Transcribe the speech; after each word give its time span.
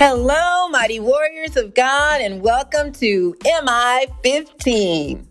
Hello, 0.00 0.68
mighty 0.68 1.00
warriors 1.00 1.56
of 1.56 1.74
God, 1.74 2.20
and 2.20 2.40
welcome 2.40 2.92
to 2.92 3.34
MI 3.44 4.06
15. 4.22 5.27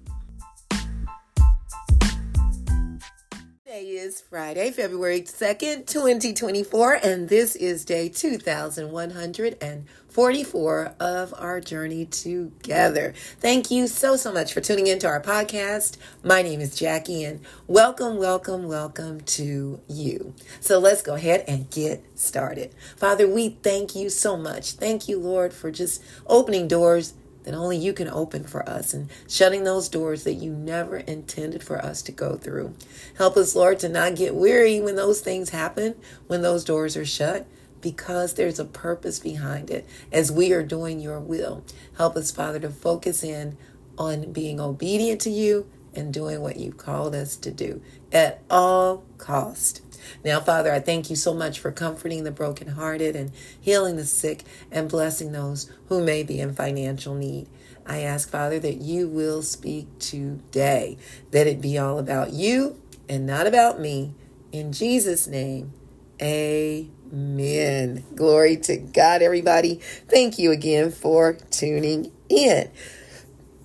Friday, 4.22 4.71
February 4.71 5.21
2nd, 5.21 5.86
2024, 5.86 7.00
and 7.04 7.30
this 7.30 7.55
is 7.55 7.86
day 7.86 8.10
2144 8.10 10.96
of 11.00 11.34
our 11.38 11.62
journey 11.62 12.05
together. 12.05 13.14
Thank 13.40 13.72
you 13.72 13.88
so, 13.88 14.16
so 14.16 14.34
much 14.34 14.54
for 14.54 14.62
tuning 14.62 14.88
into 14.88 15.08
our 15.08 15.22
podcast. 15.22 15.98
My 16.23 16.41
name 16.41 16.62
is 16.62 16.76
Jackie, 16.76 17.23
and 17.23 17.41
welcome, 17.68 18.18
welcome, 18.18 18.68
welcome 18.68 19.22
to 19.22 19.80
you. 19.88 20.34
So 20.59 20.80
let's 20.80 21.02
go 21.02 21.16
ahead 21.16 21.45
and 21.48 21.70
get 21.70 22.04
started. 22.18 22.73
Father, 22.95 23.27
we 23.27 23.49
thank 23.49 23.95
you 23.95 24.09
so 24.09 24.36
much. 24.36 24.73
Thank 24.73 25.08
you, 25.08 25.20
Lord, 25.20 25.54
for 25.54 25.72
just 25.72 26.04
opening 26.27 26.68
doors 26.68 27.13
that 27.48 27.56
only 27.56 27.78
you 27.78 27.94
can 27.94 28.10
open 28.10 28.44
for 28.44 28.68
us 28.68 28.94
and 28.94 29.10
shutting 29.26 29.64
those 29.64 29.88
doors 29.88 30.26
that 30.26 30.34
you 30.34 30.52
never 30.52 30.98
intended 30.98 31.64
for 31.64 31.78
us 31.78 32.02
to 32.02 32.12
go 32.12 32.36
through. 32.36 32.76
Help 33.18 33.38
us, 33.38 33.56
Lord, 33.56 33.80
to 33.80 33.88
not 33.88 34.18
get 34.18 34.36
weary 34.36 34.82
when 34.82 34.98
those 34.98 35.22
things 35.22 35.52
happen, 35.52 35.96
when 36.28 36.42
those 36.42 36.66
doors 36.66 36.98
are 36.98 37.06
shut, 37.06 37.48
because 37.80 38.34
there's 38.34 38.60
a 38.60 38.66
purpose 38.66 39.20
behind 39.20 39.70
it 39.70 39.88
as 40.12 40.30
we 40.30 40.52
are 40.52 40.62
doing 40.62 41.00
your 41.00 41.22
will. 41.22 41.64
Help 41.96 42.18
us, 42.18 42.32
Father, 42.32 42.60
to 42.60 42.70
focus 42.70 43.23
in 43.23 43.56
on 43.98 44.34
being 44.34 44.59
obedient 44.59 45.22
to 45.22 45.30
you 45.30 45.70
and 45.94 46.14
doing 46.14 46.42
what 46.42 46.58
you 46.58 46.73
called 46.73 47.16
us 47.16 47.38
to 47.38 47.50
do 47.50 47.82
at 48.11 48.41
all 48.49 49.03
cost. 49.17 49.81
Now, 50.23 50.39
Father, 50.39 50.71
I 50.71 50.79
thank 50.79 51.09
you 51.09 51.16
so 51.16 51.34
much 51.34 51.59
for 51.59 51.71
comforting 51.71 52.23
the 52.23 52.31
brokenhearted 52.31 53.16
and 53.16 53.31
healing 53.59 53.95
the 53.97 54.05
sick 54.05 54.44
and 54.72 54.89
blessing 54.89 55.31
those 55.31 55.69
who 55.89 56.03
may 56.03 56.23
be 56.23 56.39
in 56.39 56.53
financial 56.53 57.14
need. 57.14 57.47
I 57.86 57.99
ask, 57.99 58.30
Father, 58.30 58.59
that 58.59 58.75
you 58.75 59.08
will 59.08 59.41
speak 59.41 59.88
today, 59.99 60.97
that 61.31 61.47
it 61.47 61.61
be 61.61 61.77
all 61.77 61.99
about 61.99 62.31
you 62.31 62.81
and 63.08 63.25
not 63.25 63.47
about 63.47 63.80
me. 63.80 64.14
In 64.52 64.73
Jesus' 64.73 65.27
name, 65.27 65.73
amen. 66.21 68.05
Glory 68.16 68.58
to 68.58 68.77
God, 68.77 69.21
everybody. 69.21 69.75
Thank 69.75 70.38
you 70.38 70.52
again 70.52 70.92
for 70.92 71.33
tuning 71.52 72.11
in. 72.30 72.69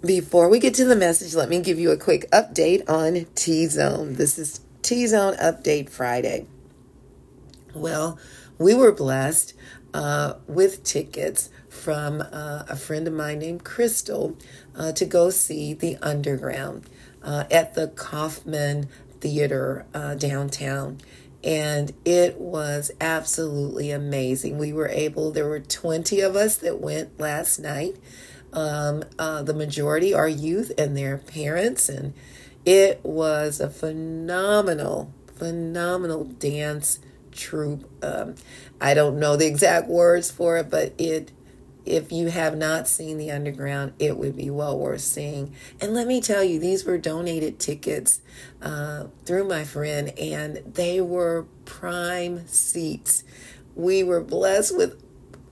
Before 0.05 0.49
we 0.49 0.59
get 0.59 0.75
to 0.75 0.85
the 0.85 0.97
message, 0.97 1.33
let 1.37 1.49
me 1.49 1.61
give 1.61 1.79
you 1.79 1.93
a 1.93 1.97
quick 1.97 2.29
update 2.33 2.91
on 2.91 3.25
T 3.37 3.67
Zone. 3.67 4.15
This 4.15 4.37
is 4.37 4.61
T 4.83 5.07
Zone 5.07 5.35
Update 5.37 5.91
Friday. 5.91 6.49
Well, 7.73 8.19
we 8.59 8.75
were 8.75 8.91
blessed 8.91 9.55
uh, 9.95 10.35
with 10.49 10.83
tickets 10.83 11.51
from 11.69 12.21
uh, 12.21 12.65
a 12.69 12.75
friend 12.75 13.07
of 13.07 13.15
mine 13.15 13.39
named 13.39 13.63
Crystal 13.63 14.37
uh, 14.75 14.91
to 14.91 15.05
go 15.05 15.31
see 15.31 15.73
The 15.73 15.97
Underground 15.99 16.91
uh, 17.23 17.45
at 17.49 17.75
the 17.75 17.87
Kauffman 17.87 18.89
Theater 19.21 19.87
uh, 19.95 20.17
downtown. 20.17 20.99
And 21.45 21.93
it 22.05 22.41
was 22.41 22.91
absolutely 23.01 23.93
amazing. 23.93 24.59
We 24.59 24.73
were 24.73 24.89
able, 24.89 25.31
there 25.31 25.49
were 25.49 25.61
20 25.61 26.21
of 26.23 26.35
us 26.35 26.57
that 26.57 26.81
went 26.81 27.21
last 27.21 27.61
night. 27.61 27.95
Um, 28.53 29.05
uh, 29.19 29.43
the 29.43 29.55
majority 29.55 30.13
are 30.13 30.29
youth 30.29 30.73
and 30.77 30.97
their 30.97 31.19
parents, 31.19 31.89
and 31.89 32.15
it 32.65 33.01
was 33.03 33.61
a 33.61 33.71
phenomenal, 33.71 35.13
phenomenal 35.37 36.25
dance 36.25 36.99
troupe. 37.33 37.89
Um, 38.05 38.35
I 38.81 38.95
don't 38.95 39.19
know 39.19 39.37
the 39.37 39.47
exact 39.47 39.89
words 39.89 40.31
for 40.31 40.59
it, 40.59 40.71
but 40.71 40.93
it 40.99 41.33
if 41.85 42.13
you 42.13 42.29
have 42.29 42.57
not 42.57 42.87
seen 42.87 43.19
the 43.19 43.31
underground, 43.31 43.93
it 43.99 44.17
would 44.17 44.37
be 44.37 44.51
well 44.51 44.79
worth 44.79 45.01
seeing. 45.01 45.55
And 45.81 45.93
let 45.95 46.07
me 46.07 46.21
tell 46.21 46.45
you, 46.45 46.61
these 46.61 46.85
were 46.85 46.99
donated 46.99 47.59
tickets 47.59 48.21
uh, 48.61 49.07
through 49.25 49.49
my 49.49 49.65
friend, 49.65 50.17
and 50.19 50.59
they 50.75 51.01
were 51.01 51.47
prime 51.65 52.47
seats. 52.47 53.25
We 53.75 54.03
were 54.05 54.21
blessed 54.21 54.77
with 54.77 55.03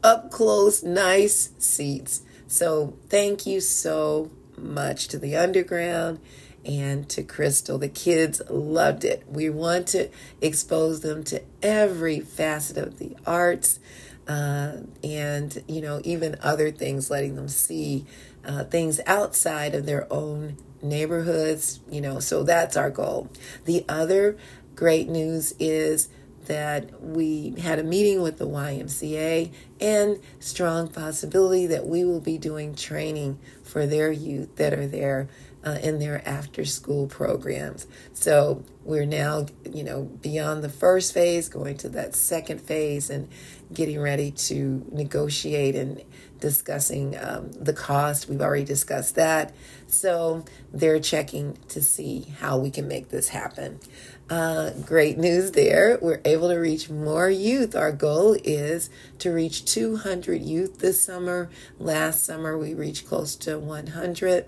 up 0.03 0.31
close, 0.31 0.83
nice 0.83 1.51
seats. 1.59 2.23
So 2.51 2.95
thank 3.09 3.47
you 3.47 3.61
so 3.61 4.29
much 4.59 5.07
to 5.09 5.21
the 5.21 5.37
underground 5.37 6.19
and 6.65 7.09
to 7.11 7.23
Crystal. 7.23 7.79
The 7.79 7.89
kids 7.89 8.43
loved 8.51 9.05
it. 9.05 9.23
We 9.29 9.49
want 9.49 9.87
to 9.89 10.11
expose 10.41 11.01
them 11.01 11.23
to 11.25 11.43
every 11.63 12.19
facet 12.19 12.77
of 12.77 12.99
the 12.99 13.17
arts 13.25 13.79
uh, 14.27 14.79
and, 15.05 15.63
you 15.69 15.81
know, 15.81 16.01
even 16.03 16.39
other 16.43 16.73
things, 16.73 17.09
letting 17.09 17.37
them 17.37 17.47
see 17.47 18.05
uh, 18.45 18.65
things 18.65 19.01
outside 19.07 19.77
of 19.77 19.87
their 19.87 20.13
own 20.13 20.57
neighborhoods, 20.83 21.79
you 21.89 22.01
know, 22.01 22.19
so 22.19 22.43
that's 22.43 22.77
our 22.77 22.91
goal. 22.91 23.31
The 23.65 23.85
other 23.89 24.37
great 24.75 25.09
news 25.09 25.55
is 25.61 26.09
that 26.47 27.03
we 27.03 27.55
had 27.61 27.79
a 27.79 27.85
meeting 27.85 28.23
with 28.23 28.39
the 28.39 28.47
YMCA 28.47 29.53
and 29.81 30.21
strong 30.39 30.89
possibility 30.89 31.67
that 31.67 31.87
we 31.87 32.05
will 32.05 32.21
be 32.21 32.39
doing 32.39 32.75
training 32.75 33.39
for 33.63 33.87
their 33.87 34.11
youth 34.11 34.57
that 34.57 34.73
are 34.73 34.87
there 34.87 35.29
uh, 35.65 35.79
in 35.83 35.99
their 35.99 36.27
after 36.27 36.65
school 36.65 37.07
programs. 37.07 37.87
So 38.13 38.65
we're 38.83 39.05
now, 39.05 39.47
you 39.71 39.85
know, 39.85 40.05
beyond 40.05 40.65
the 40.65 40.69
first 40.69 41.13
phase, 41.13 41.49
going 41.49 41.77
to 41.79 41.89
that 41.91 42.15
second 42.15 42.61
phase 42.61 43.11
and 43.11 43.29
getting 43.73 44.01
ready 44.01 44.31
to 44.31 44.87
negotiate 44.91 45.77
and 45.77 46.03
discussing 46.41 47.17
um, 47.21 47.53
the 47.53 47.75
cost. 47.75 48.29
We've 48.29 48.41
already 48.41 48.65
discussed 48.65 49.15
that. 49.17 49.55
So 49.87 50.45
they're 50.73 51.01
checking 51.01 51.59
to 51.69 51.83
see 51.83 52.27
how 52.39 52.57
we 52.59 52.71
can 52.71 52.89
make 52.89 53.11
this 53.11 53.29
happen. 53.29 53.81
Uh, 54.31 54.71
great 54.87 55.19
news 55.19 55.51
there. 55.51 55.99
We're 56.01 56.21
able 56.25 56.51
to 56.51 56.57
reach 56.57 56.89
more 56.89 57.29
youth. 57.29 57.75
Our 57.75 57.91
goal 57.91 58.37
is 58.45 58.89
to 59.19 59.33
reach 59.33 59.65
200 59.65 60.41
youth 60.41 60.79
this 60.79 61.03
summer. 61.03 61.51
Last 61.81 62.25
summer, 62.25 62.57
we 62.57 62.73
reached 62.73 63.09
close 63.09 63.35
to 63.37 63.59
100. 63.59 64.47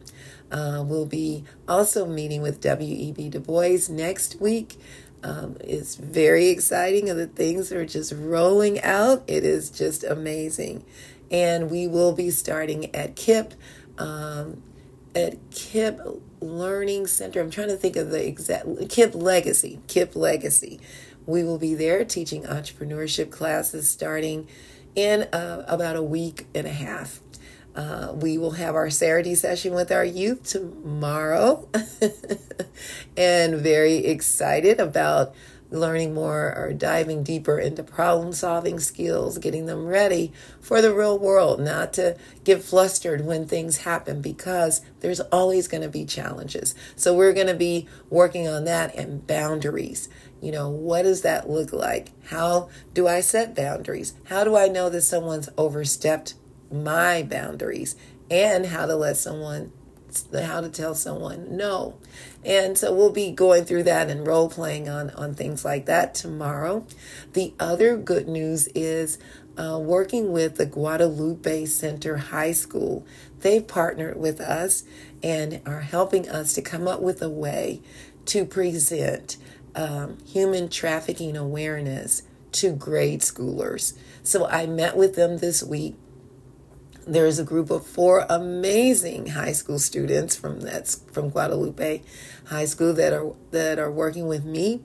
Uh, 0.52 0.84
we'll 0.86 1.06
be 1.06 1.42
also 1.66 2.06
meeting 2.06 2.42
with 2.42 2.60
W.E.B. 2.60 3.30
Du 3.30 3.40
Bois 3.40 3.88
next 3.90 4.40
week. 4.40 4.78
Um, 5.24 5.56
it's 5.58 5.96
very 5.96 6.50
exciting, 6.50 7.10
and 7.10 7.18
the 7.18 7.26
things 7.26 7.72
are 7.72 7.84
just 7.84 8.12
rolling 8.12 8.80
out. 8.82 9.24
It 9.26 9.44
is 9.44 9.68
just 9.68 10.04
amazing. 10.04 10.84
And 11.28 11.72
we 11.72 11.88
will 11.88 12.12
be 12.12 12.30
starting 12.30 12.94
at 12.94 13.16
KIPP, 13.16 13.54
um, 13.98 14.62
at 15.16 15.50
KIPP 15.50 16.20
Learning 16.42 17.06
Center. 17.06 17.40
I'm 17.40 17.50
trying 17.50 17.68
to 17.68 17.76
think 17.76 17.96
of 17.96 18.10
the 18.10 18.26
exact 18.26 18.66
KIPP 18.66 19.14
Legacy. 19.14 19.80
KIPP 19.86 20.16
Legacy. 20.16 20.80
We 21.26 21.44
will 21.44 21.58
be 21.58 21.74
there 21.74 22.04
teaching 22.04 22.42
entrepreneurship 22.42 23.30
classes 23.30 23.88
starting 23.88 24.48
in 24.94 25.22
uh, 25.32 25.64
about 25.68 25.96
a 25.96 26.02
week 26.02 26.46
and 26.54 26.66
a 26.66 26.72
half. 26.72 27.20
Uh, 27.74 28.12
we 28.14 28.36
will 28.36 28.50
have 28.52 28.74
our 28.74 28.90
Saturday 28.90 29.34
session 29.34 29.72
with 29.72 29.90
our 29.90 30.04
youth 30.04 30.42
tomorrow, 30.42 31.66
and 33.16 33.54
very 33.56 33.96
excited 34.04 34.78
about 34.78 35.34
learning 35.72 36.14
more 36.14 36.54
or 36.56 36.72
diving 36.72 37.22
deeper 37.22 37.58
into 37.58 37.82
problem 37.82 38.32
solving 38.32 38.78
skills, 38.78 39.38
getting 39.38 39.66
them 39.66 39.86
ready 39.86 40.32
for 40.60 40.80
the 40.80 40.94
real 40.94 41.18
world, 41.18 41.60
not 41.60 41.92
to 41.94 42.16
get 42.44 42.62
flustered 42.62 43.24
when 43.24 43.46
things 43.46 43.78
happen 43.78 44.20
because 44.20 44.82
there's 45.00 45.20
always 45.20 45.68
going 45.68 45.82
to 45.82 45.88
be 45.88 46.04
challenges. 46.04 46.74
So, 46.96 47.14
we're 47.14 47.32
going 47.32 47.46
to 47.48 47.54
be 47.54 47.88
working 48.10 48.46
on 48.46 48.64
that 48.64 48.94
and 48.94 49.26
boundaries. 49.26 50.08
You 50.40 50.52
know, 50.52 50.68
what 50.68 51.02
does 51.02 51.22
that 51.22 51.48
look 51.48 51.72
like? 51.72 52.08
How 52.26 52.68
do 52.92 53.06
I 53.06 53.20
set 53.20 53.54
boundaries? 53.54 54.14
How 54.24 54.44
do 54.44 54.56
I 54.56 54.68
know 54.68 54.90
that 54.90 55.02
someone's 55.02 55.48
overstepped 55.56 56.34
my 56.70 57.22
boundaries 57.22 57.96
and 58.30 58.66
how 58.66 58.86
to 58.86 58.96
let 58.96 59.16
someone 59.16 59.72
how 60.32 60.60
to 60.60 60.68
tell 60.68 60.94
someone 60.94 61.56
no. 61.56 61.98
And 62.44 62.76
so 62.76 62.92
we'll 62.92 63.12
be 63.12 63.30
going 63.30 63.64
through 63.64 63.84
that 63.84 64.10
and 64.10 64.26
role 64.26 64.48
playing 64.48 64.88
on, 64.88 65.10
on 65.10 65.34
things 65.34 65.64
like 65.64 65.86
that 65.86 66.14
tomorrow. 66.14 66.86
The 67.34 67.54
other 67.60 67.96
good 67.96 68.28
news 68.28 68.68
is 68.74 69.18
uh, 69.56 69.78
working 69.80 70.32
with 70.32 70.56
the 70.56 70.66
Guadalupe 70.66 71.66
Center 71.66 72.16
High 72.16 72.52
School. 72.52 73.06
They've 73.40 73.66
partnered 73.66 74.18
with 74.18 74.40
us 74.40 74.84
and 75.22 75.60
are 75.66 75.80
helping 75.80 76.28
us 76.28 76.52
to 76.54 76.62
come 76.62 76.88
up 76.88 77.00
with 77.00 77.22
a 77.22 77.28
way 77.28 77.80
to 78.26 78.44
present 78.44 79.36
um, 79.74 80.18
human 80.26 80.68
trafficking 80.68 81.36
awareness 81.36 82.22
to 82.52 82.72
grade 82.72 83.20
schoolers. 83.20 83.94
So 84.22 84.46
I 84.46 84.66
met 84.66 84.96
with 84.96 85.14
them 85.14 85.38
this 85.38 85.62
week 85.62 85.96
there 87.06 87.26
is 87.26 87.38
a 87.38 87.44
group 87.44 87.70
of 87.70 87.86
four 87.86 88.26
amazing 88.28 89.28
high 89.28 89.52
school 89.52 89.78
students 89.78 90.36
from 90.36 90.60
that's 90.60 90.96
from 91.12 91.30
Guadalupe 91.30 92.02
High 92.46 92.64
School 92.64 92.92
that 92.94 93.12
are 93.12 93.32
that 93.50 93.78
are 93.78 93.90
working 93.90 94.26
with 94.26 94.44
me, 94.44 94.82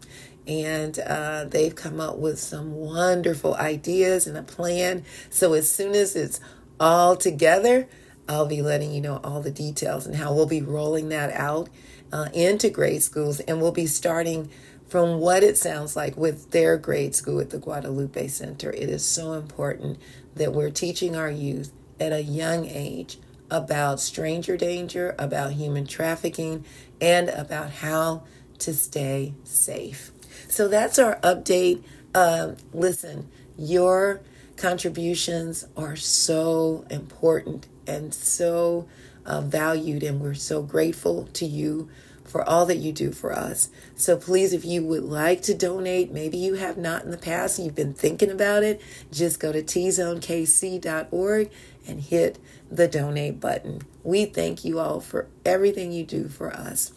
and 0.47 0.97
uh, 0.99 1.45
they've 1.45 1.75
come 1.75 1.99
up 1.99 2.17
with 2.17 2.39
some 2.39 2.73
wonderful 2.73 3.55
ideas 3.55 4.27
and 4.27 4.37
a 4.37 4.43
plan. 4.43 5.03
So 5.29 5.53
as 5.53 5.71
soon 5.71 5.93
as 5.93 6.15
it's 6.15 6.39
all 6.79 7.15
together, 7.15 7.87
I'll 8.27 8.47
be 8.47 8.61
letting 8.61 8.91
you 8.91 9.01
know 9.01 9.19
all 9.23 9.41
the 9.41 9.51
details 9.51 10.05
and 10.05 10.15
how 10.15 10.33
we'll 10.33 10.47
be 10.47 10.61
rolling 10.61 11.09
that 11.09 11.31
out 11.33 11.69
uh, 12.11 12.29
into 12.33 12.69
grade 12.69 13.03
schools, 13.03 13.39
and 13.41 13.61
we'll 13.61 13.71
be 13.71 13.87
starting 13.87 14.49
from 14.87 15.19
what 15.19 15.43
it 15.43 15.57
sounds 15.57 15.95
like 15.95 16.15
with 16.15 16.51
their 16.51 16.77
grade 16.77 17.13
school 17.13 17.41
at 17.41 17.49
the 17.49 17.57
Guadalupe 17.57 18.27
Center. 18.27 18.71
It 18.71 18.89
is 18.89 19.03
so 19.05 19.33
important 19.33 19.99
that 20.35 20.53
we're 20.53 20.69
teaching 20.69 21.15
our 21.15 21.29
youth 21.29 21.73
at 21.99 22.11
a 22.11 22.21
young 22.21 22.65
age 22.65 23.17
about 23.49 23.99
stranger 23.99 24.57
danger, 24.57 25.15
about 25.17 25.53
human 25.53 25.85
trafficking, 25.85 26.65
and 26.99 27.29
about 27.29 27.69
how 27.69 28.23
to 28.59 28.73
stay 28.73 29.33
safe. 29.43 30.11
So 30.47 30.67
that's 30.67 30.99
our 30.99 31.19
update. 31.21 31.83
Uh, 32.13 32.53
listen, 32.73 33.29
your 33.57 34.21
contributions 34.57 35.67
are 35.77 35.95
so 35.95 36.85
important 36.89 37.67
and 37.85 38.13
so 38.13 38.87
uh, 39.25 39.41
valued, 39.41 40.03
and 40.03 40.19
we're 40.19 40.33
so 40.33 40.61
grateful 40.61 41.25
to 41.33 41.45
you 41.45 41.89
for 42.23 42.47
all 42.47 42.65
that 42.65 42.77
you 42.77 42.91
do 42.91 43.11
for 43.11 43.31
us. 43.31 43.69
So 43.95 44.17
please, 44.17 44.51
if 44.51 44.65
you 44.65 44.83
would 44.83 45.03
like 45.03 45.41
to 45.43 45.53
donate, 45.53 46.11
maybe 46.11 46.37
you 46.37 46.55
have 46.55 46.77
not 46.77 47.03
in 47.03 47.11
the 47.11 47.17
past 47.17 47.57
you've 47.57 47.75
been 47.75 47.93
thinking 47.93 48.29
about 48.29 48.63
it, 48.63 48.81
just 49.11 49.39
go 49.39 49.51
to 49.51 49.63
tzonekc.org 49.63 51.49
and 51.87 52.01
hit 52.01 52.39
the 52.69 52.87
donate 52.87 53.39
button. 53.39 53.81
We 54.03 54.25
thank 54.25 54.63
you 54.65 54.79
all 54.79 54.99
for 54.99 55.27
everything 55.45 55.91
you 55.91 56.03
do 56.03 56.27
for 56.27 56.51
us. 56.53 56.93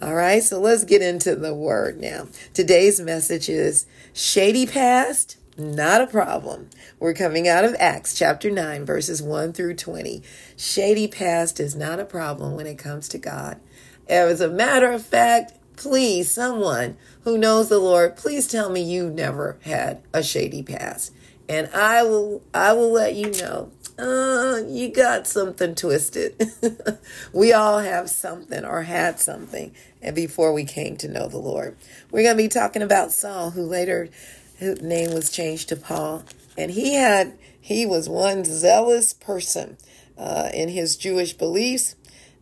All 0.00 0.14
right, 0.14 0.42
so 0.42 0.60
let's 0.60 0.84
get 0.84 1.02
into 1.02 1.36
the 1.36 1.54
word 1.54 2.00
now. 2.00 2.28
Today's 2.54 3.00
message 3.00 3.48
is 3.48 3.86
shady 4.12 4.66
past, 4.66 5.36
not 5.56 6.00
a 6.00 6.06
problem. 6.06 6.70
We're 6.98 7.14
coming 7.14 7.46
out 7.46 7.64
of 7.64 7.76
Acts 7.78 8.14
chapter 8.14 8.50
9, 8.50 8.84
verses 8.84 9.22
1 9.22 9.52
through 9.52 9.74
20. 9.74 10.22
Shady 10.56 11.06
past 11.06 11.60
is 11.60 11.76
not 11.76 12.00
a 12.00 12.04
problem 12.04 12.54
when 12.56 12.66
it 12.66 12.78
comes 12.78 13.08
to 13.08 13.18
God. 13.18 13.60
As 14.08 14.40
a 14.40 14.48
matter 14.48 14.90
of 14.90 15.04
fact, 15.04 15.52
please, 15.76 16.30
someone 16.30 16.96
who 17.22 17.38
knows 17.38 17.68
the 17.68 17.78
Lord, 17.78 18.16
please 18.16 18.46
tell 18.48 18.70
me 18.70 18.80
you 18.80 19.08
never 19.08 19.58
had 19.62 20.02
a 20.12 20.22
shady 20.22 20.62
past. 20.62 21.12
And 21.48 21.68
I 21.74 22.02
will 22.02 22.42
I 22.54 22.72
will 22.72 22.92
let 22.92 23.14
you 23.14 23.30
know 23.32 23.72
uh, 24.00 24.62
you 24.66 24.90
got 24.90 25.26
something 25.26 25.74
twisted. 25.74 26.42
we 27.32 27.52
all 27.52 27.78
have 27.80 28.10
something 28.10 28.64
or 28.64 28.82
had 28.82 29.20
something 29.20 29.74
and 30.02 30.16
before 30.16 30.52
we 30.52 30.64
came 30.64 30.96
to 30.98 31.08
know 31.08 31.28
the 31.28 31.38
Lord. 31.38 31.76
We're 32.10 32.22
going 32.22 32.36
to 32.36 32.42
be 32.42 32.48
talking 32.48 32.82
about 32.82 33.12
Saul, 33.12 33.50
who 33.50 33.62
later 33.62 34.08
his 34.56 34.80
name 34.80 35.12
was 35.12 35.30
changed 35.30 35.68
to 35.70 35.76
Paul, 35.76 36.24
and 36.56 36.70
he 36.70 36.94
had 36.94 37.38
he 37.60 37.84
was 37.86 38.08
one 38.08 38.44
zealous 38.44 39.12
person 39.12 39.76
uh, 40.16 40.50
in 40.52 40.70
his 40.70 40.96
Jewish 40.96 41.34
beliefs 41.34 41.96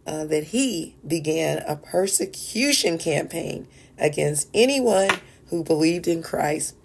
uh, 0.06 0.24
that 0.26 0.44
he 0.44 0.96
began 1.06 1.58
a 1.58 1.76
persecution 1.76 2.98
campaign 2.98 3.68
against 3.98 4.48
anyone 4.54 5.10
who 5.46 5.64
believed 5.64 6.06
in 6.06 6.22
Christ, 6.22 6.76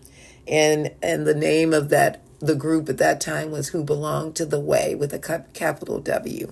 and 0.48 0.92
and 1.02 1.26
the 1.26 1.36
name 1.36 1.74
of 1.74 1.90
that 1.90 2.23
the 2.44 2.56
group 2.56 2.90
at 2.90 2.98
that 2.98 3.22
time 3.22 3.52
was 3.52 3.70
Who 3.70 3.86
Belonged 3.86 4.36
to 4.36 4.46
the 4.46 4.60
Way 4.60 4.96
with 4.96 5.14
a 5.14 5.46
capital 5.54 6.00
W. 6.00 6.52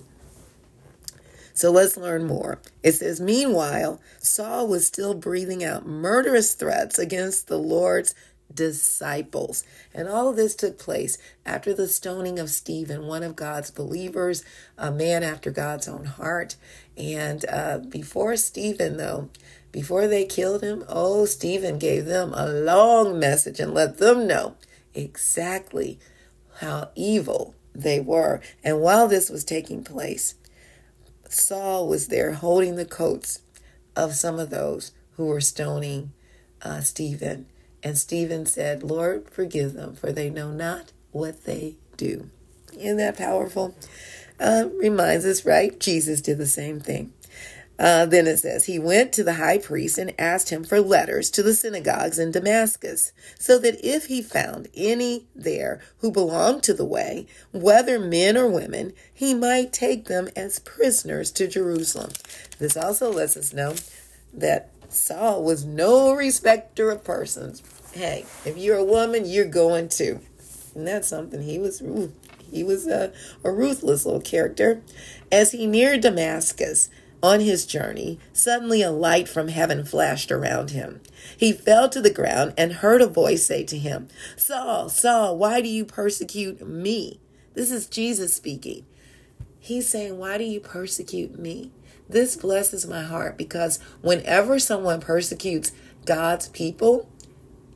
So 1.54 1.70
let's 1.70 1.98
learn 1.98 2.26
more. 2.26 2.60
It 2.82 2.94
says, 2.94 3.20
Meanwhile, 3.20 4.00
Saul 4.18 4.70
was 4.70 4.88
still 4.88 5.14
breathing 5.14 5.66
out 5.66 5.86
murderous 5.86 6.54
threats 6.54 6.98
against 6.98 7.48
the 7.48 7.58
Lord's 7.58 8.16
disciples. 8.54 9.66
And 9.94 10.08
all 10.08 10.30
of 10.30 10.38
this 10.38 10.56
took 10.56 10.80
place 10.80 11.18
after 11.46 11.74
the 11.74 11.90
stoning 11.90 12.40
of 12.40 12.50
Stephen, 12.50 13.06
one 13.06 13.22
of 13.22 13.36
God's 13.36 13.70
believers, 13.70 14.46
a 14.78 14.94
man 14.94 15.24
after 15.24 15.52
God's 15.52 15.90
own 15.90 16.06
heart. 16.06 16.56
And 16.96 17.44
uh, 17.50 17.80
before 17.80 18.38
Stephen, 18.38 18.96
though, 18.96 19.28
before 19.74 20.08
they 20.08 20.24
killed 20.24 20.64
him, 20.64 20.86
oh, 20.88 21.26
Stephen 21.26 21.80
gave 21.80 22.06
them 22.06 22.34
a 22.34 22.48
long 22.48 23.20
message 23.20 23.60
and 23.60 23.74
let 23.74 23.98
them 23.98 24.26
know 24.26 24.56
exactly 24.94 26.00
how 26.60 26.90
evil 26.96 27.56
they 27.74 28.00
were. 28.00 28.42
And 28.64 28.82
while 28.82 29.08
this 29.08 29.30
was 29.30 29.44
taking 29.44 29.84
place, 29.84 30.36
Saul 31.30 31.88
was 31.88 32.08
there 32.08 32.34
holding 32.34 32.76
the 32.76 32.86
coats 32.86 33.40
of 33.96 34.16
some 34.16 34.40
of 34.40 34.50
those 34.50 34.92
who 35.16 35.26
were 35.26 35.42
stoning 35.42 36.12
uh, 36.62 36.82
Stephen. 36.82 37.46
And 37.84 37.98
Stephen 37.98 38.46
said, 38.46 38.84
Lord, 38.84 39.30
forgive 39.30 39.74
them, 39.74 39.96
for 39.96 40.12
they 40.12 40.30
know 40.30 40.52
not 40.52 40.92
what 41.12 41.46
they 41.46 41.76
do. 41.98 42.30
Isn't 42.78 42.98
that 42.98 43.18
powerful? 43.18 43.76
Uh, 44.40 44.70
reminds 44.80 45.26
us, 45.26 45.46
right? 45.46 45.80
Jesus 45.80 46.22
did 46.22 46.38
the 46.38 46.46
same 46.46 46.80
thing. 46.80 47.14
Uh, 47.80 48.06
then 48.06 48.28
it 48.28 48.38
says, 48.38 48.66
He 48.66 48.78
went 48.78 49.12
to 49.14 49.24
the 49.24 49.34
high 49.34 49.58
priest 49.58 49.98
and 49.98 50.14
asked 50.20 50.50
him 50.50 50.64
for 50.64 50.80
letters 50.80 51.32
to 51.32 51.42
the 51.42 51.54
synagogues 51.54 52.20
in 52.20 52.32
Damascus, 52.32 53.12
so 53.40 53.58
that 53.58 53.84
if 53.84 54.06
he 54.06 54.22
found 54.22 54.68
any 54.76 55.26
there 55.36 55.82
who 56.00 56.12
belonged 56.12 56.64
to 56.64 56.74
the 56.74 56.86
way, 56.86 57.26
whether 57.52 57.98
men 57.98 58.38
or 58.38 58.48
women, 58.48 58.94
he 59.14 59.34
might 59.34 59.74
take 59.74 60.06
them 60.06 60.30
as 60.36 60.60
prisoners 60.60 61.32
to 61.32 61.48
Jerusalem. 61.48 62.12
This 62.60 62.78
also 62.78 63.12
lets 63.12 63.36
us 63.36 63.54
know 63.54 63.76
that 64.34 64.70
Saul 64.90 65.44
was 65.44 65.66
no 65.66 66.14
respecter 66.14 66.92
of 66.92 67.04
persons. 67.04 67.64
Hey, 67.94 68.26
if 68.46 68.58
you're 68.58 68.78
a 68.78 68.84
woman, 68.84 69.26
you're 69.26 69.46
going 69.46 69.90
to. 69.90 70.20
And 70.76 70.88
that's 70.88 71.08
something 71.08 71.42
he 71.42 71.60
was 71.60 71.82
he 72.52 72.64
was 72.64 72.88
a, 72.88 73.14
a 73.44 73.52
ruthless 73.52 74.06
little 74.06 74.22
character. 74.22 74.82
As 75.32 75.52
he 75.52 75.66
neared 75.66 76.02
Damascus, 76.02 76.90
on 77.24 77.40
his 77.40 77.66
journey, 77.66 78.20
suddenly 78.34 78.82
a 78.82 78.92
light 78.92 79.28
from 79.28 79.48
heaven 79.50 79.86
flashed 79.86 80.32
around 80.32 80.72
him. 80.72 81.02
He 81.38 81.52
fell 81.52 81.90
to 81.90 82.02
the 82.02 82.14
ground 82.14 82.54
and 82.58 82.74
heard 82.74 83.02
a 83.02 83.08
voice 83.08 83.46
say 83.46 83.64
to 83.66 83.78
him, 83.78 84.08
Saul, 84.36 84.90
Saul, 84.90 85.38
why 85.38 85.62
do 85.62 85.70
you 85.70 85.86
persecute 85.86 86.66
me? 86.68 87.20
This 87.54 87.72
is 87.72 87.88
Jesus 87.88 88.34
speaking. 88.34 88.86
He's 89.60 89.88
saying, 89.88 90.18
Why 90.18 90.38
do 90.38 90.44
you 90.44 90.60
persecute 90.60 91.38
me? 91.38 91.72
This 92.10 92.36
blesses 92.36 92.88
my 92.88 93.04
heart 93.04 93.38
because 93.38 93.80
whenever 94.02 94.60
someone 94.60 95.00
persecutes 95.00 95.72
God's 96.06 96.50
people, 96.50 97.10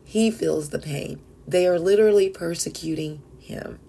he 0.03 0.31
feels 0.31 0.69
the 0.69 0.79
pain. 0.79 1.21
They 1.47 1.67
are 1.67 1.79
literally 1.79 2.29
persecuting 2.29 3.21
him. 3.39 3.79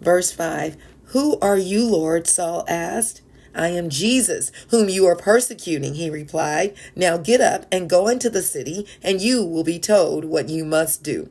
Verse 0.00 0.32
5 0.32 0.76
Who 1.06 1.38
are 1.40 1.56
you, 1.56 1.86
Lord? 1.86 2.26
Saul 2.26 2.64
asked. 2.68 3.22
I 3.56 3.68
am 3.68 3.88
Jesus, 3.88 4.52
whom 4.68 4.88
you 4.88 5.06
are 5.06 5.16
persecuting, 5.16 5.94
he 5.94 6.10
replied. 6.10 6.76
Now 6.94 7.16
get 7.16 7.40
up 7.40 7.66
and 7.72 7.90
go 7.90 8.06
into 8.06 8.30
the 8.30 8.42
city, 8.42 8.86
and 9.02 9.20
you 9.20 9.44
will 9.44 9.64
be 9.64 9.78
told 9.78 10.24
what 10.24 10.48
you 10.48 10.64
must 10.64 11.02
do. 11.02 11.30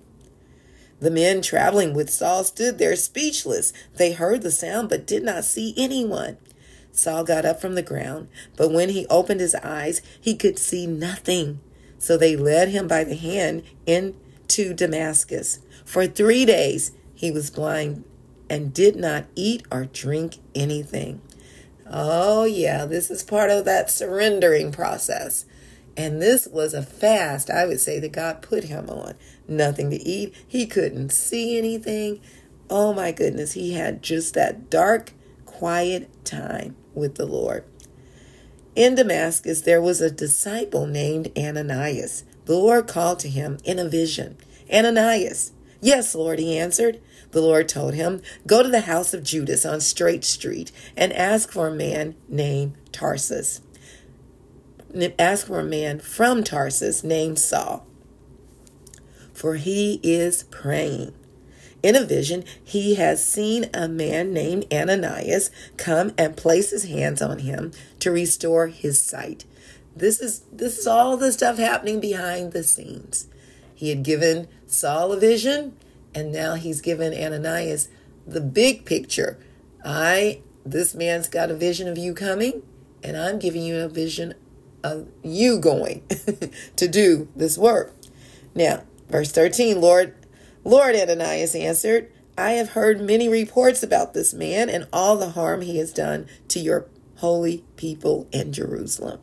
The 0.99 1.11
men 1.11 1.41
traveling 1.41 1.93
with 1.93 2.09
Saul 2.09 2.43
stood 2.43 2.77
there 2.77 2.95
speechless. 2.95 3.71
They 3.95 4.13
heard 4.13 4.41
the 4.41 4.51
sound, 4.51 4.89
but 4.89 5.05
did 5.05 5.23
not 5.23 5.45
see 5.45 5.73
anyone. 5.77 6.37
Saul 6.91 7.23
got 7.25 7.45
up 7.45 7.61
from 7.61 7.75
the 7.75 7.81
ground, 7.81 8.29
but 8.55 8.71
when 8.71 8.89
he 8.89 9.05
opened 9.07 9.41
his 9.41 9.55
eyes, 9.55 10.01
he 10.19 10.35
could 10.35 10.57
see 10.57 10.87
nothing. 10.87 11.59
So 11.99 12.17
they 12.17 12.35
led 12.35 12.69
him 12.69 12.87
by 12.87 13.03
the 13.03 13.15
hand 13.15 13.63
into 13.85 14.73
Damascus. 14.73 15.59
For 15.83 16.07
three 16.07 16.45
days 16.45 16.91
he 17.13 17.31
was 17.31 17.49
blind 17.49 18.05
and 18.49 18.73
did 18.73 18.95
not 18.95 19.25
eat 19.35 19.63
or 19.71 19.85
drink 19.85 20.37
anything. 20.53 21.21
Oh, 21.87 22.45
yeah, 22.45 22.85
this 22.85 23.11
is 23.11 23.23
part 23.23 23.49
of 23.49 23.65
that 23.65 23.91
surrendering 23.91 24.71
process. 24.71 25.45
And 25.97 26.21
this 26.21 26.47
was 26.47 26.73
a 26.73 26.83
fast, 26.83 27.49
I 27.49 27.65
would 27.65 27.79
say, 27.79 27.99
that 27.99 28.11
God 28.11 28.41
put 28.41 28.65
him 28.65 28.89
on. 28.89 29.13
Nothing 29.47 29.89
to 29.91 30.01
eat. 30.01 30.33
He 30.47 30.65
couldn't 30.65 31.11
see 31.11 31.57
anything. 31.57 32.19
Oh, 32.69 32.93
my 32.93 33.11
goodness. 33.11 33.53
He 33.53 33.73
had 33.73 34.03
just 34.03 34.33
that 34.33 34.69
dark, 34.69 35.13
quiet 35.45 36.25
time 36.25 36.75
with 36.93 37.15
the 37.15 37.25
Lord. 37.25 37.63
In 38.75 38.95
Damascus, 38.95 39.61
there 39.61 39.81
was 39.81 40.01
a 40.01 40.11
disciple 40.11 40.85
named 40.85 41.31
Ananias. 41.37 42.25
The 42.45 42.55
Lord 42.55 42.87
called 42.87 43.19
to 43.19 43.29
him 43.29 43.57
in 43.63 43.79
a 43.79 43.87
vision 43.87 44.37
Ananias. 44.71 45.53
Yes, 45.79 46.13
Lord, 46.13 46.39
he 46.39 46.57
answered. 46.57 46.99
The 47.35 47.41
Lord 47.41 47.67
told 47.67 47.95
him, 47.95 48.21
Go 48.47 48.63
to 48.63 48.69
the 48.69 48.79
house 48.79 49.13
of 49.13 49.21
Judas 49.21 49.65
on 49.65 49.81
Straight 49.81 50.23
Street 50.23 50.71
and 50.95 51.11
ask 51.11 51.51
for 51.51 51.67
a 51.67 51.75
man 51.75 52.15
named 52.29 52.75
Tarsus. 52.93 53.59
Ask 55.19 55.47
for 55.47 55.59
a 55.59 55.65
man 55.65 55.99
from 55.99 56.45
Tarsus 56.45 57.03
named 57.03 57.37
Saul, 57.37 57.85
for 59.33 59.55
he 59.55 59.99
is 60.01 60.43
praying. 60.43 61.13
In 61.83 61.97
a 61.97 62.05
vision, 62.05 62.45
he 62.63 62.95
has 62.95 63.25
seen 63.25 63.69
a 63.73 63.89
man 63.89 64.31
named 64.31 64.73
Ananias 64.73 65.51
come 65.75 66.13
and 66.17 66.37
place 66.37 66.69
his 66.69 66.85
hands 66.85 67.21
on 67.21 67.39
him 67.39 67.73
to 67.99 68.11
restore 68.11 68.67
his 68.67 69.01
sight. 69.01 69.43
This 69.93 70.21
is 70.21 70.43
this 70.53 70.77
is 70.77 70.87
all 70.87 71.17
the 71.17 71.33
stuff 71.33 71.57
happening 71.57 71.99
behind 71.99 72.53
the 72.53 72.63
scenes. 72.63 73.27
He 73.73 73.89
had 73.89 74.03
given 74.03 74.47
Saul 74.67 75.11
a 75.11 75.19
vision, 75.19 75.75
and 76.15 76.31
now 76.31 76.55
he's 76.55 76.81
given 76.81 77.13
Ananias 77.13 77.89
the 78.25 78.41
big 78.41 78.85
picture. 78.85 79.37
I 79.83 80.41
this 80.65 80.95
man's 80.95 81.27
got 81.27 81.51
a 81.51 81.55
vision 81.55 81.87
of 81.87 81.97
you 81.97 82.15
coming, 82.15 82.63
and 83.03 83.15
I'm 83.15 83.37
giving 83.37 83.61
you 83.61 83.81
a 83.81 83.89
vision 83.89 84.33
of 84.83 85.07
you 85.21 85.59
going 85.59 86.03
to 86.75 86.87
do 86.87 87.27
this 87.35 87.57
work. 87.57 87.93
Now, 88.55 88.83
verse 89.09 89.31
13, 89.31 89.79
Lord, 89.79 90.15
Lord 90.63 90.95
Ananias 90.95 91.53
answered, 91.53 92.11
I 92.37 92.51
have 92.51 92.69
heard 92.69 92.99
many 92.99 93.29
reports 93.29 93.83
about 93.83 94.13
this 94.13 94.33
man 94.33 94.69
and 94.69 94.87
all 94.91 95.17
the 95.17 95.31
harm 95.31 95.61
he 95.61 95.77
has 95.77 95.93
done 95.93 96.27
to 96.47 96.59
your 96.59 96.87
holy 97.17 97.63
people 97.75 98.27
in 98.31 98.51
Jerusalem. 98.51 99.19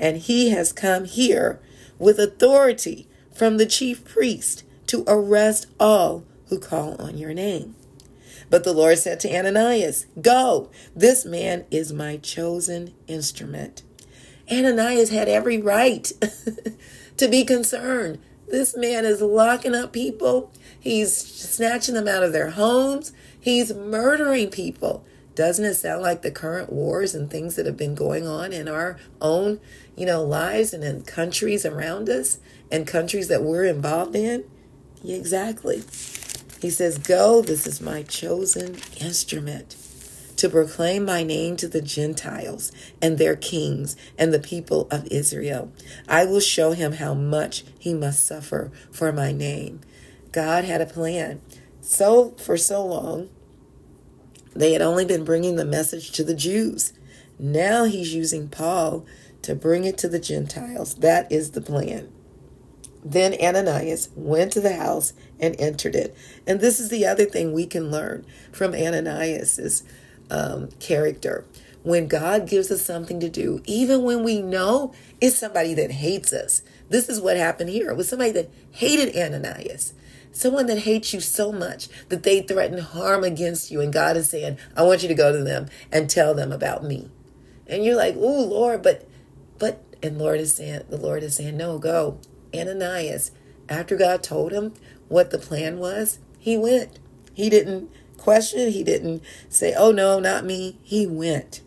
And 0.00 0.16
he 0.18 0.50
has 0.50 0.72
come 0.72 1.04
here 1.04 1.60
with 1.98 2.18
authority 2.18 3.08
from 3.32 3.56
the 3.56 3.66
chief 3.66 4.04
priest 4.04 4.64
to 4.92 5.04
arrest 5.06 5.66
all 5.78 6.24
who 6.46 6.58
call 6.58 7.00
on 7.00 7.18
your 7.18 7.34
name. 7.34 7.74
But 8.48 8.64
the 8.64 8.72
Lord 8.72 8.98
said 8.98 9.20
to 9.20 9.36
Ananias, 9.36 10.06
Go, 10.20 10.70
this 10.94 11.24
man 11.24 11.64
is 11.70 11.92
my 11.92 12.16
chosen 12.18 12.94
instrument. 13.06 13.82
Ananias 14.50 15.10
had 15.10 15.28
every 15.28 15.60
right 15.60 16.10
to 17.16 17.28
be 17.28 17.44
concerned. 17.44 18.18
This 18.48 18.76
man 18.76 19.04
is 19.04 19.22
locking 19.22 19.74
up 19.74 19.92
people 19.92 20.52
He's 20.82 21.16
snatching 21.16 21.94
them 21.94 22.08
out 22.08 22.24
of 22.24 22.32
their 22.32 22.50
homes. 22.50 23.12
He's 23.38 23.72
murdering 23.72 24.50
people. 24.50 25.04
Doesn't 25.36 25.64
it 25.64 25.74
sound 25.74 26.02
like 26.02 26.22
the 26.22 26.32
current 26.32 26.72
wars 26.72 27.14
and 27.14 27.30
things 27.30 27.54
that 27.54 27.66
have 27.66 27.76
been 27.76 27.94
going 27.94 28.26
on 28.26 28.52
in 28.52 28.66
our 28.66 28.98
own, 29.20 29.60
you 29.96 30.04
know, 30.04 30.24
lives 30.24 30.74
and 30.74 30.82
in 30.82 31.02
countries 31.02 31.64
around 31.64 32.08
us 32.08 32.40
and 32.68 32.84
countries 32.84 33.28
that 33.28 33.44
we're 33.44 33.64
involved 33.64 34.16
in? 34.16 34.42
Yeah, 35.02 35.16
exactly. 35.16 35.82
He 36.60 36.70
says, 36.70 36.98
Go, 36.98 37.42
this 37.42 37.66
is 37.66 37.80
my 37.80 38.02
chosen 38.04 38.76
instrument 39.00 39.76
to 40.36 40.48
proclaim 40.48 41.04
my 41.04 41.22
name 41.22 41.56
to 41.56 41.68
the 41.68 41.82
Gentiles 41.82 42.72
and 43.00 43.18
their 43.18 43.36
kings 43.36 43.96
and 44.18 44.32
the 44.32 44.38
people 44.38 44.88
of 44.90 45.06
Israel. 45.08 45.72
I 46.08 46.24
will 46.24 46.40
show 46.40 46.72
him 46.72 46.92
how 46.92 47.14
much 47.14 47.64
he 47.78 47.94
must 47.94 48.26
suffer 48.26 48.70
for 48.90 49.12
my 49.12 49.32
name. 49.32 49.80
God 50.30 50.64
had 50.64 50.80
a 50.80 50.86
plan. 50.86 51.40
So, 51.80 52.30
for 52.38 52.56
so 52.56 52.84
long, 52.84 53.28
they 54.54 54.72
had 54.72 54.82
only 54.82 55.04
been 55.04 55.24
bringing 55.24 55.56
the 55.56 55.64
message 55.64 56.12
to 56.12 56.24
the 56.24 56.34
Jews. 56.34 56.92
Now 57.38 57.84
he's 57.84 58.14
using 58.14 58.48
Paul 58.48 59.04
to 59.42 59.54
bring 59.54 59.84
it 59.84 59.98
to 59.98 60.08
the 60.08 60.20
Gentiles. 60.20 60.94
That 60.96 61.30
is 61.30 61.52
the 61.52 61.60
plan. 61.60 62.12
Then 63.04 63.34
Ananias 63.40 64.10
went 64.14 64.52
to 64.52 64.60
the 64.60 64.76
house 64.76 65.12
and 65.40 65.56
entered 65.58 65.94
it. 65.94 66.16
And 66.46 66.60
this 66.60 66.78
is 66.78 66.88
the 66.88 67.06
other 67.06 67.24
thing 67.24 67.52
we 67.52 67.66
can 67.66 67.90
learn 67.90 68.24
from 68.52 68.74
Ananias's 68.74 69.82
um, 70.30 70.68
character. 70.78 71.44
When 71.82 72.06
God 72.06 72.48
gives 72.48 72.70
us 72.70 72.84
something 72.84 73.18
to 73.18 73.28
do, 73.28 73.60
even 73.66 74.04
when 74.04 74.22
we 74.22 74.40
know 74.40 74.94
it's 75.20 75.36
somebody 75.36 75.74
that 75.74 75.90
hates 75.90 76.32
us, 76.32 76.62
this 76.88 77.08
is 77.08 77.20
what 77.20 77.36
happened 77.36 77.70
here. 77.70 77.90
It 77.90 77.96
was 77.96 78.08
somebody 78.08 78.30
that 78.32 78.50
hated 78.70 79.16
Ananias. 79.16 79.94
Someone 80.30 80.66
that 80.66 80.78
hates 80.78 81.12
you 81.12 81.20
so 81.20 81.50
much 81.52 81.88
that 82.08 82.22
they 82.22 82.40
threaten 82.40 82.78
harm 82.78 83.24
against 83.24 83.70
you, 83.70 83.80
and 83.80 83.92
God 83.92 84.16
is 84.16 84.30
saying, 84.30 84.58
I 84.76 84.82
want 84.84 85.02
you 85.02 85.08
to 85.08 85.14
go 85.14 85.32
to 85.32 85.42
them 85.42 85.68
and 85.90 86.08
tell 86.08 86.34
them 86.34 86.52
about 86.52 86.84
me. 86.84 87.10
And 87.66 87.84
you're 87.84 87.96
like, 87.96 88.14
oh 88.16 88.44
Lord, 88.44 88.82
but 88.82 89.06
but 89.58 89.82
and 90.02 90.18
Lord 90.18 90.40
is 90.40 90.54
saying 90.54 90.82
the 90.88 90.96
Lord 90.96 91.22
is 91.22 91.36
saying, 91.36 91.56
No, 91.56 91.78
go. 91.78 92.18
Ananias, 92.54 93.30
after 93.68 93.96
God 93.96 94.22
told 94.22 94.52
him 94.52 94.74
what 95.08 95.30
the 95.30 95.38
plan 95.38 95.78
was, 95.78 96.18
he 96.38 96.56
went. 96.56 96.98
He 97.34 97.48
didn't 97.48 97.90
question, 98.18 98.70
he 98.70 98.84
didn't 98.84 99.22
say, 99.48 99.74
Oh 99.74 99.90
no, 99.90 100.18
not 100.18 100.44
me. 100.44 100.78
He 100.82 101.06
went. 101.06 101.62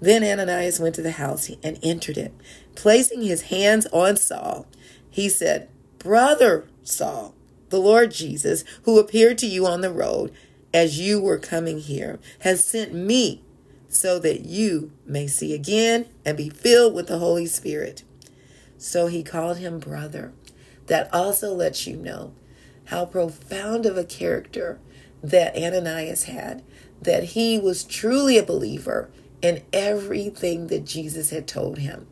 Then 0.00 0.24
Ananias 0.24 0.80
went 0.80 0.94
to 0.96 1.02
the 1.02 1.12
house 1.12 1.50
and 1.62 1.78
entered 1.82 2.18
it. 2.18 2.32
Placing 2.74 3.22
his 3.22 3.42
hands 3.42 3.86
on 3.92 4.16
Saul, 4.16 4.66
he 5.10 5.28
said, 5.28 5.68
Brother 5.98 6.66
Saul, 6.82 7.34
the 7.68 7.78
Lord 7.78 8.10
Jesus, 8.10 8.64
who 8.82 8.98
appeared 8.98 9.38
to 9.38 9.46
you 9.46 9.66
on 9.66 9.80
the 9.80 9.92
road 9.92 10.32
as 10.74 10.98
you 10.98 11.20
were 11.20 11.38
coming 11.38 11.78
here, 11.78 12.18
has 12.40 12.64
sent 12.64 12.92
me 12.92 13.42
so 13.88 14.18
that 14.18 14.40
you 14.40 14.90
may 15.06 15.26
see 15.26 15.54
again 15.54 16.06
and 16.24 16.36
be 16.36 16.48
filled 16.48 16.94
with 16.94 17.06
the 17.06 17.18
Holy 17.18 17.46
Spirit. 17.46 18.02
So 18.82 19.06
he 19.06 19.22
called 19.22 19.58
him 19.58 19.78
brother. 19.78 20.32
That 20.86 21.08
also 21.14 21.54
lets 21.54 21.86
you 21.86 21.96
know 21.96 22.34
how 22.86 23.04
profound 23.04 23.86
of 23.86 23.96
a 23.96 24.04
character 24.04 24.80
that 25.22 25.56
Ananias 25.56 26.24
had, 26.24 26.64
that 27.00 27.22
he 27.22 27.60
was 27.60 27.84
truly 27.84 28.36
a 28.36 28.42
believer 28.42 29.08
in 29.40 29.62
everything 29.72 30.66
that 30.66 30.84
Jesus 30.84 31.30
had 31.30 31.46
told 31.46 31.78
him. 31.78 32.08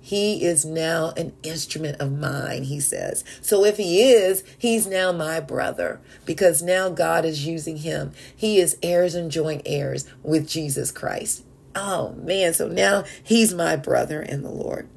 He 0.00 0.42
is 0.42 0.64
now 0.64 1.12
an 1.16 1.34
instrument 1.44 2.00
of 2.00 2.18
mine, 2.18 2.64
he 2.64 2.80
says. 2.80 3.22
So 3.40 3.64
if 3.64 3.76
he 3.76 4.10
is, 4.10 4.42
he's 4.58 4.88
now 4.88 5.12
my 5.12 5.38
brother 5.38 6.00
because 6.24 6.62
now 6.62 6.88
God 6.88 7.24
is 7.24 7.46
using 7.46 7.76
him. 7.76 8.10
He 8.34 8.58
is 8.58 8.76
heirs 8.82 9.14
and 9.14 9.30
joint 9.30 9.62
heirs 9.64 10.04
with 10.24 10.48
Jesus 10.48 10.90
Christ. 10.90 11.44
Oh 11.76 12.14
man, 12.14 12.54
so 12.54 12.66
now 12.66 13.04
he's 13.22 13.54
my 13.54 13.76
brother 13.76 14.20
in 14.20 14.42
the 14.42 14.50
Lord. 14.50 14.88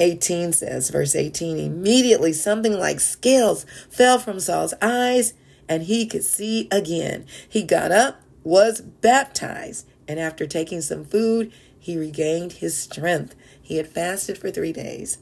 18 0.00 0.52
says, 0.52 0.90
verse 0.90 1.14
18, 1.14 1.58
immediately 1.58 2.32
something 2.32 2.72
like 2.72 2.98
scales 3.00 3.64
fell 3.90 4.18
from 4.18 4.40
Saul's 4.40 4.74
eyes 4.82 5.34
and 5.68 5.84
he 5.84 6.06
could 6.06 6.24
see 6.24 6.66
again. 6.72 7.24
He 7.48 7.62
got 7.62 7.92
up, 7.92 8.22
was 8.42 8.80
baptized, 8.80 9.86
and 10.08 10.18
after 10.18 10.46
taking 10.46 10.80
some 10.80 11.04
food, 11.04 11.52
he 11.78 11.96
regained 11.96 12.54
his 12.54 12.76
strength. 12.76 13.36
He 13.62 13.76
had 13.76 13.86
fasted 13.86 14.36
for 14.36 14.50
three 14.50 14.72
days. 14.72 15.18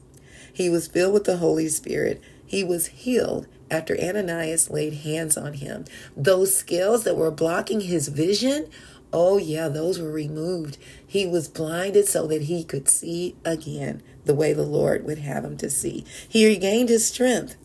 He 0.51 0.69
was 0.69 0.87
filled 0.87 1.13
with 1.13 1.25
the 1.25 1.37
Holy 1.37 1.67
Spirit. 1.67 2.21
He 2.45 2.63
was 2.63 2.87
healed 2.87 3.47
after 3.69 3.99
Ananias 3.99 4.69
laid 4.69 4.93
hands 4.93 5.37
on 5.37 5.53
him. 5.53 5.85
Those 6.17 6.55
scales 6.55 7.03
that 7.03 7.15
were 7.15 7.31
blocking 7.31 7.81
his 7.81 8.07
vision, 8.07 8.67
oh, 9.11 9.37
yeah, 9.37 9.67
those 9.67 9.99
were 9.99 10.11
removed. 10.11 10.77
He 11.05 11.25
was 11.25 11.47
blinded 11.47 12.07
so 12.07 12.27
that 12.27 12.43
he 12.43 12.63
could 12.63 12.89
see 12.89 13.35
again 13.43 14.03
the 14.25 14.35
way 14.35 14.53
the 14.53 14.63
Lord 14.63 15.05
would 15.05 15.19
have 15.19 15.43
him 15.43 15.57
to 15.57 15.69
see. 15.69 16.05
He 16.27 16.47
regained 16.47 16.89
his 16.89 17.07
strength. 17.07 17.55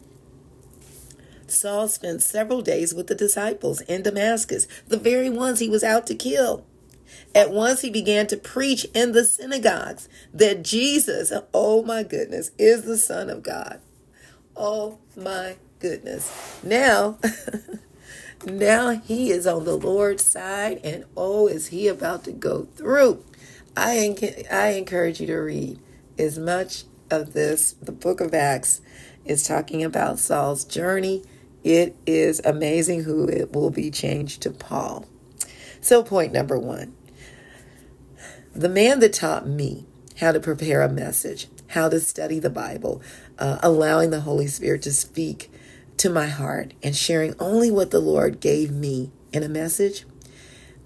Saul 1.47 1.89
spent 1.89 2.23
several 2.23 2.63
days 2.63 2.95
with 2.95 3.07
the 3.07 3.15
disciples 3.15 3.81
in 3.83 4.03
Damascus, 4.03 4.67
the 4.89 4.97
very 4.97 5.31
ones 5.31 5.61
he 5.61 5.69
was 5.69 5.85
out 5.85 6.07
to 6.09 6.15
kill. 6.15 6.65
At 7.35 7.51
once 7.51 7.83
he 7.83 7.91
began 7.91 8.27
to 8.29 8.37
preach 8.37 8.87
in 8.95 9.13
the 9.13 9.25
synagogues 9.25 10.09
that 10.33 10.63
Jesus, 10.63 11.33
oh 11.53 11.83
my 11.83 12.03
goodness, 12.03 12.51
is 12.59 12.83
the 12.83 12.99
Son 12.99 13.29
of 13.29 13.43
God. 13.43 13.81
Oh 14.57 14.99
my 15.17 15.57
goodness. 15.81 16.61
Now, 16.63 17.19
now 18.47 18.91
he 18.91 19.31
is 19.31 19.47
on 19.47 19.65
the 19.65 19.77
Lord's 19.77 20.25
side, 20.25 20.81
and 20.85 21.05
oh, 21.17 21.47
is 21.47 21.69
he 21.69 21.89
about 21.89 22.25
to 22.25 22.33
go 22.33 22.65
through? 22.77 23.25
I, 23.77 23.97
enc- 23.97 24.51
I 24.53 24.71
encourage 24.71 25.21
you 25.21 25.27
to 25.29 25.37
read 25.37 25.79
as 26.19 26.39
much 26.39 26.85
of 27.11 27.33
this. 27.33 27.73
The 27.73 27.93
book 27.93 28.21
of 28.21 28.35
Acts 28.35 28.81
is 29.25 29.47
talking 29.47 29.83
about 29.83 30.19
Saul's 30.19 30.65
journey. 30.65 31.25
It 31.63 31.97
is 32.07 32.41
amazing 32.45 33.05
who 33.05 33.29
it 33.29 33.53
will 33.53 33.71
be 33.71 33.91
changed 33.91 34.43
to 34.43 34.51
Paul. 34.51 35.07
So, 35.81 36.03
point 36.03 36.33
number 36.33 36.59
one 36.59 36.95
the 38.55 38.69
man 38.69 39.01
that 39.01 39.13
taught 39.13 39.49
me 39.49 39.85
how 40.21 40.31
to 40.33 40.39
prepare 40.39 40.83
a 40.83 40.89
message, 40.89 41.49
how 41.69 41.89
to 41.89 41.99
study 41.99 42.39
the 42.39 42.51
Bible, 42.51 43.03
uh, 43.39 43.59
allowing 43.63 44.11
the 44.11 44.21
Holy 44.21 44.47
Spirit 44.47 44.83
to 44.83 44.93
speak 44.93 45.51
to 45.99 46.11
my 46.11 46.27
heart 46.27 46.75
and 46.83 46.95
sharing 46.95 47.35
only 47.39 47.71
what 47.71 47.91
the 47.91 48.01
Lord 48.01 48.41
gave 48.41 48.71
me 48.71 49.11
in 49.33 49.43
a 49.43 49.49
message. 49.49 50.05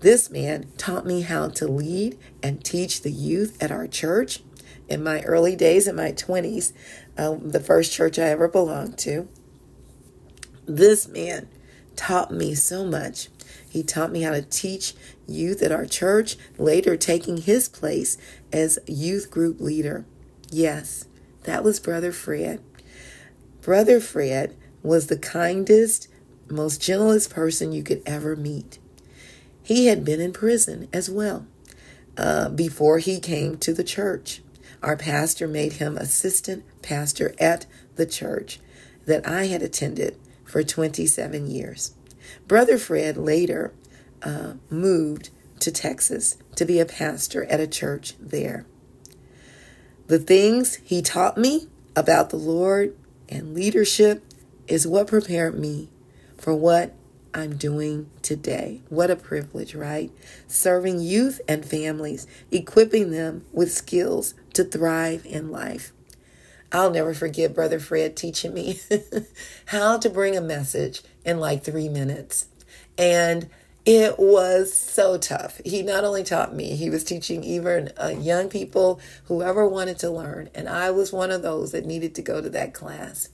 This 0.01 0.31
man 0.31 0.71
taught 0.77 1.07
me 1.07 1.23
how 1.23 1.49
to 1.49 1.67
lead 1.67 2.19
and 2.43 2.65
teach 2.65 3.03
the 3.03 3.11
youth 3.11 3.61
at 3.63 3.73
our 3.73 3.87
church. 3.87 4.43
In 4.89 5.03
my 5.03 5.23
early 5.23 5.57
days, 5.57 5.87
in 5.87 5.97
my 5.97 6.13
20s, 6.13 6.73
um, 7.17 7.51
the 7.51 7.61
first 7.61 7.93
church 7.93 8.19
I 8.19 8.29
ever 8.31 8.49
belonged 8.49 8.99
to, 8.99 9.29
this 10.67 11.09
man 11.09 11.49
taught 11.97 12.31
me 12.31 12.55
so 12.55 12.85
much 12.85 13.29
he 13.69 13.83
taught 13.83 14.13
me 14.13 14.23
how 14.23 14.33
to 14.33 14.43
teach 14.43 14.95
youth 15.27 15.63
at 15.63 15.73
our 15.73 15.87
church, 15.87 16.37
later 16.57 16.97
taking 16.97 17.39
his 17.39 17.69
place 17.69 18.17
as 18.53 18.79
youth 18.87 19.31
group 19.31 19.61
leader. 19.61 20.07
Yes, 20.51 21.07
that 21.45 21.63
was 21.63 21.81
Brother 21.81 22.13
Fred. 22.13 22.63
Brother 23.61 24.01
Fred 24.01 24.57
was 24.83 25.07
the 25.07 25.19
kindest, 25.19 26.09
most 26.49 26.81
gentlest 26.81 27.31
person 27.31 27.73
you 27.73 27.83
could 27.83 28.03
ever 28.07 28.37
meet. 28.37 28.79
He 29.63 29.87
had 29.87 30.05
been 30.05 30.21
in 30.21 30.33
prison 30.33 30.89
as 30.93 31.11
well 31.11 31.47
uh, 32.17 32.49
before 32.49 32.99
he 32.99 33.21
came 33.21 33.59
to 33.59 33.73
the 33.73 33.85
church. 33.85 34.43
Our 34.83 34.97
pastor 34.97 35.49
made 35.49 35.75
him 35.75 35.97
assistant 35.97 36.65
pastor 36.83 37.35
at 37.39 37.67
the 37.97 38.07
church 38.07 38.61
that 39.07 39.27
I 39.27 39.47
had 39.47 39.63
attended 39.63 40.17
for 40.45 40.63
27 40.63 41.51
years. 41.51 41.95
Brother 42.47 42.79
Fred 42.79 43.17
later 43.17 43.73
uh, 44.23 44.55
moved 44.71 45.31
to 45.61 45.73
Texas 45.73 46.39
to 46.57 46.65
be 46.65 46.81
a 46.81 46.87
pastor 46.87 47.45
at 47.47 47.61
a 47.61 47.67
church 47.67 48.15
there. 48.21 48.67
The 50.07 50.19
things 50.19 50.77
he 50.77 51.03
taught 51.03 51.37
me 51.37 51.69
about 51.95 52.31
the 52.31 52.37
Lord 52.37 52.97
and 53.29 53.55
leadership 53.55 54.25
is 54.69 54.87
what 54.87 55.07
prepared 55.07 55.59
me 55.59 55.89
for 56.37 56.55
what 56.55 56.95
I'm 57.35 57.57
doing 57.57 58.09
today. 58.23 58.83
What 58.89 59.11
a 59.11 59.17
privilege, 59.17 59.75
right? 59.75 60.11
Serving 60.47 61.01
youth 61.01 61.41
and 61.49 61.65
families, 61.65 62.27
equipping 62.51 63.11
them 63.11 63.45
with 63.53 63.73
skills 63.73 64.35
to 64.55 64.65
thrive 64.65 65.27
in 65.27 65.51
life. 65.51 65.93
I'll 66.71 66.91
never 66.91 67.15
forget 67.15 67.55
Brother 67.55 67.81
Fred 67.81 68.17
teaching 68.17 68.53
me 68.53 68.81
how 69.67 69.99
to 69.99 70.11
bring 70.11 70.37
a 70.37 70.41
message 70.41 71.03
in 71.25 71.41
like 71.41 71.65
three 71.65 71.89
minutes. 71.89 72.49
And 72.99 73.49
it 73.87 74.19
was 74.19 74.75
so 74.75 75.17
tough. 75.17 75.63
He 75.65 75.83
not 75.83 76.05
only 76.05 76.23
taught 76.23 76.55
me, 76.55 76.77
he 76.77 76.91
was 76.91 77.05
teaching 77.05 77.43
even 77.43 77.91
uh, 77.97 78.09
young 78.09 78.51
people, 78.51 79.01
whoever 79.25 79.67
wanted 79.67 79.99
to 80.01 80.11
learn. 80.11 80.51
And 80.55 80.69
I 80.69 80.91
was 80.91 81.11
one 81.11 81.31
of 81.31 81.41
those 81.41 81.73
that 81.73 81.87
needed 81.87 82.15
to 82.17 82.23
go 82.23 82.43
to 82.43 82.51
that 82.51 82.75
class. 82.75 83.31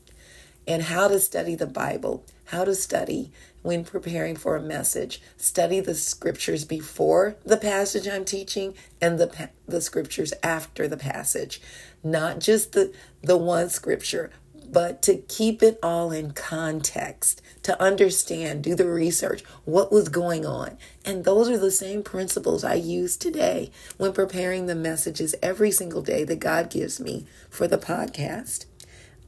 And 0.66 0.84
how 0.84 1.08
to 1.08 1.18
study 1.20 1.54
the 1.54 1.66
Bible, 1.66 2.24
how 2.46 2.64
to 2.64 2.74
study 2.74 3.30
when 3.62 3.84
preparing 3.84 4.36
for 4.36 4.56
a 4.56 4.62
message. 4.62 5.20
Study 5.36 5.80
the 5.80 5.94
scriptures 5.94 6.64
before 6.64 7.36
the 7.44 7.56
passage 7.56 8.06
I'm 8.06 8.24
teaching 8.24 8.74
and 9.00 9.18
the, 9.18 9.50
the 9.66 9.80
scriptures 9.80 10.32
after 10.42 10.88
the 10.88 10.96
passage. 10.96 11.60
Not 12.02 12.40
just 12.40 12.72
the, 12.72 12.92
the 13.22 13.36
one 13.36 13.68
scripture, 13.70 14.30
but 14.70 15.02
to 15.02 15.16
keep 15.16 15.62
it 15.62 15.78
all 15.82 16.10
in 16.10 16.32
context, 16.32 17.40
to 17.62 17.80
understand, 17.80 18.64
do 18.64 18.74
the 18.74 18.88
research, 18.88 19.42
what 19.64 19.92
was 19.92 20.08
going 20.08 20.44
on. 20.44 20.76
And 21.04 21.24
those 21.24 21.48
are 21.48 21.58
the 21.58 21.70
same 21.70 22.02
principles 22.02 22.64
I 22.64 22.74
use 22.74 23.16
today 23.16 23.70
when 23.96 24.12
preparing 24.12 24.66
the 24.66 24.74
messages 24.74 25.34
every 25.42 25.70
single 25.70 26.02
day 26.02 26.24
that 26.24 26.40
God 26.40 26.70
gives 26.70 27.00
me 27.00 27.26
for 27.48 27.68
the 27.68 27.78
podcast. 27.78 28.66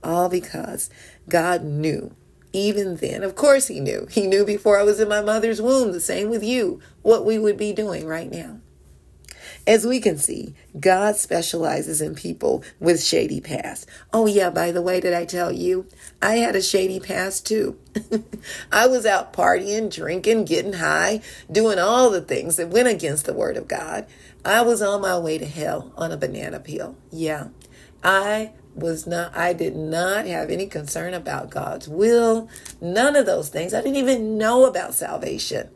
All 0.02 0.28
because 0.28 0.90
God 1.28 1.64
knew 1.64 2.14
even 2.52 2.96
then. 2.96 3.22
Of 3.22 3.34
course, 3.34 3.68
He 3.68 3.80
knew. 3.80 4.06
He 4.10 4.26
knew 4.26 4.44
before 4.44 4.78
I 4.78 4.82
was 4.82 4.98
in 4.98 5.08
my 5.08 5.20
mother's 5.20 5.60
womb, 5.60 5.92
the 5.92 6.00
same 6.00 6.30
with 6.30 6.42
you, 6.42 6.80
what 7.02 7.24
we 7.24 7.38
would 7.38 7.56
be 7.56 7.72
doing 7.72 8.06
right 8.06 8.30
now. 8.30 8.60
As 9.66 9.84
we 9.84 10.00
can 10.00 10.16
see, 10.16 10.54
God 10.78 11.16
specializes 11.16 12.00
in 12.00 12.14
people 12.14 12.62
with 12.78 13.02
shady 13.02 13.40
past. 13.40 13.88
Oh, 14.12 14.26
yeah, 14.26 14.48
by 14.48 14.70
the 14.70 14.80
way, 14.80 15.00
did 15.00 15.12
I 15.12 15.24
tell 15.24 15.50
you? 15.50 15.86
I 16.22 16.36
had 16.36 16.54
a 16.54 16.62
shady 16.62 17.00
past 17.00 17.46
too. 17.46 17.78
I 18.72 18.86
was 18.86 19.04
out 19.04 19.32
partying, 19.32 19.92
drinking, 19.92 20.44
getting 20.44 20.74
high, 20.74 21.20
doing 21.50 21.80
all 21.80 22.10
the 22.10 22.20
things 22.20 22.56
that 22.56 22.68
went 22.68 22.88
against 22.88 23.26
the 23.26 23.32
Word 23.32 23.56
of 23.56 23.66
God. 23.66 24.06
I 24.44 24.62
was 24.62 24.80
on 24.80 25.02
my 25.02 25.18
way 25.18 25.36
to 25.38 25.46
hell 25.46 25.92
on 25.96 26.12
a 26.12 26.16
banana 26.16 26.60
peel. 26.60 26.96
Yeah, 27.10 27.48
I 28.04 28.52
was 28.76 29.06
not, 29.06 29.34
I 29.36 29.54
did 29.54 29.74
not 29.74 30.26
have 30.26 30.50
any 30.50 30.66
concern 30.66 31.14
about 31.14 31.50
God's 31.50 31.88
will, 31.88 32.48
none 32.80 33.16
of 33.16 33.26
those 33.26 33.48
things. 33.48 33.72
I 33.72 33.80
didn't 33.80 33.96
even 33.96 34.38
know 34.38 34.66
about 34.66 34.94
salvation 34.94 35.70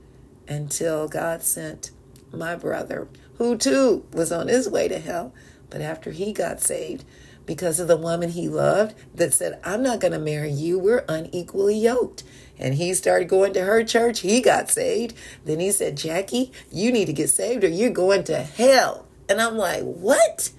until 0.47 1.09
God 1.09 1.42
sent 1.42 1.90
my 2.33 2.54
brother 2.54 3.09
who 3.38 3.57
too 3.57 4.04
was 4.12 4.30
on 4.30 4.49
his 4.49 4.69
way 4.69 4.87
to 4.87 4.99
hell. 4.99 5.33
But 5.71 5.80
after 5.80 6.11
he 6.11 6.33
got 6.33 6.61
saved, 6.61 7.04
because 7.47 7.80
of 7.80 7.88
the 7.88 7.97
woman 7.97 8.30
he 8.30 8.49
loved 8.49 8.95
that 9.14 9.33
said, 9.33 9.59
I'm 9.64 9.83
not 9.83 9.99
going 9.99 10.12
to 10.12 10.19
marry 10.19 10.50
you, 10.50 10.78
we're 10.78 11.04
unequally 11.09 11.78
yoked. 11.78 12.23
And 12.59 12.75
he 12.75 12.93
started 12.93 13.28
going 13.28 13.54
to 13.54 13.63
her 13.63 13.82
church, 13.82 14.21
he 14.21 14.43
got 14.43 14.71
saved. 14.71 15.17
Then 15.47 15.58
he 15.58 15.73
said, 15.73 15.97
Jackie, 15.97 16.52
you 16.71 16.93
need 16.93 17.06
to 17.06 17.13
get 17.15 17.30
saved 17.30 17.65
or 17.65 17.69
you're 17.69 17.91
going 17.91 18.25
to 18.25 18.43
hell. 18.43 19.06
And 19.28 19.41
I'm 19.41 19.56
like, 19.56 19.82
what? 19.84 20.50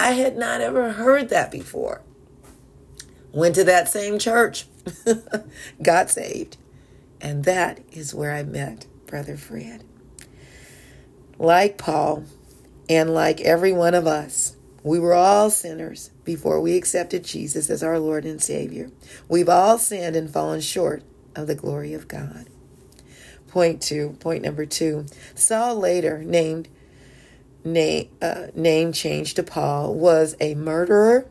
I 0.00 0.12
had 0.12 0.38
not 0.38 0.62
ever 0.62 0.92
heard 0.92 1.28
that 1.28 1.50
before. 1.50 2.00
Went 3.32 3.54
to 3.56 3.64
that 3.64 3.86
same 3.86 4.18
church, 4.18 4.64
got 5.82 6.08
saved. 6.08 6.56
And 7.20 7.44
that 7.44 7.80
is 7.92 8.14
where 8.14 8.32
I 8.32 8.42
met 8.42 8.86
Brother 9.06 9.36
Fred. 9.36 9.84
Like 11.38 11.76
Paul, 11.76 12.24
and 12.88 13.12
like 13.12 13.42
every 13.42 13.72
one 13.72 13.92
of 13.92 14.06
us, 14.06 14.56
we 14.82 14.98
were 14.98 15.12
all 15.12 15.50
sinners 15.50 16.10
before 16.24 16.62
we 16.62 16.78
accepted 16.78 17.22
Jesus 17.22 17.68
as 17.68 17.82
our 17.82 17.98
Lord 17.98 18.24
and 18.24 18.42
Savior. 18.42 18.90
We've 19.28 19.50
all 19.50 19.76
sinned 19.76 20.16
and 20.16 20.30
fallen 20.30 20.62
short 20.62 21.02
of 21.36 21.46
the 21.46 21.54
glory 21.54 21.92
of 21.92 22.08
God. 22.08 22.46
Point 23.48 23.82
two, 23.82 24.16
point 24.18 24.42
number 24.42 24.64
two. 24.64 25.04
Saul 25.34 25.76
later 25.76 26.22
named 26.24 26.68
name 27.64 28.08
uh, 28.20 28.46
name 28.54 28.92
changed 28.92 29.36
to 29.36 29.42
Paul 29.42 29.94
was 29.94 30.36
a 30.40 30.54
murderer. 30.54 31.28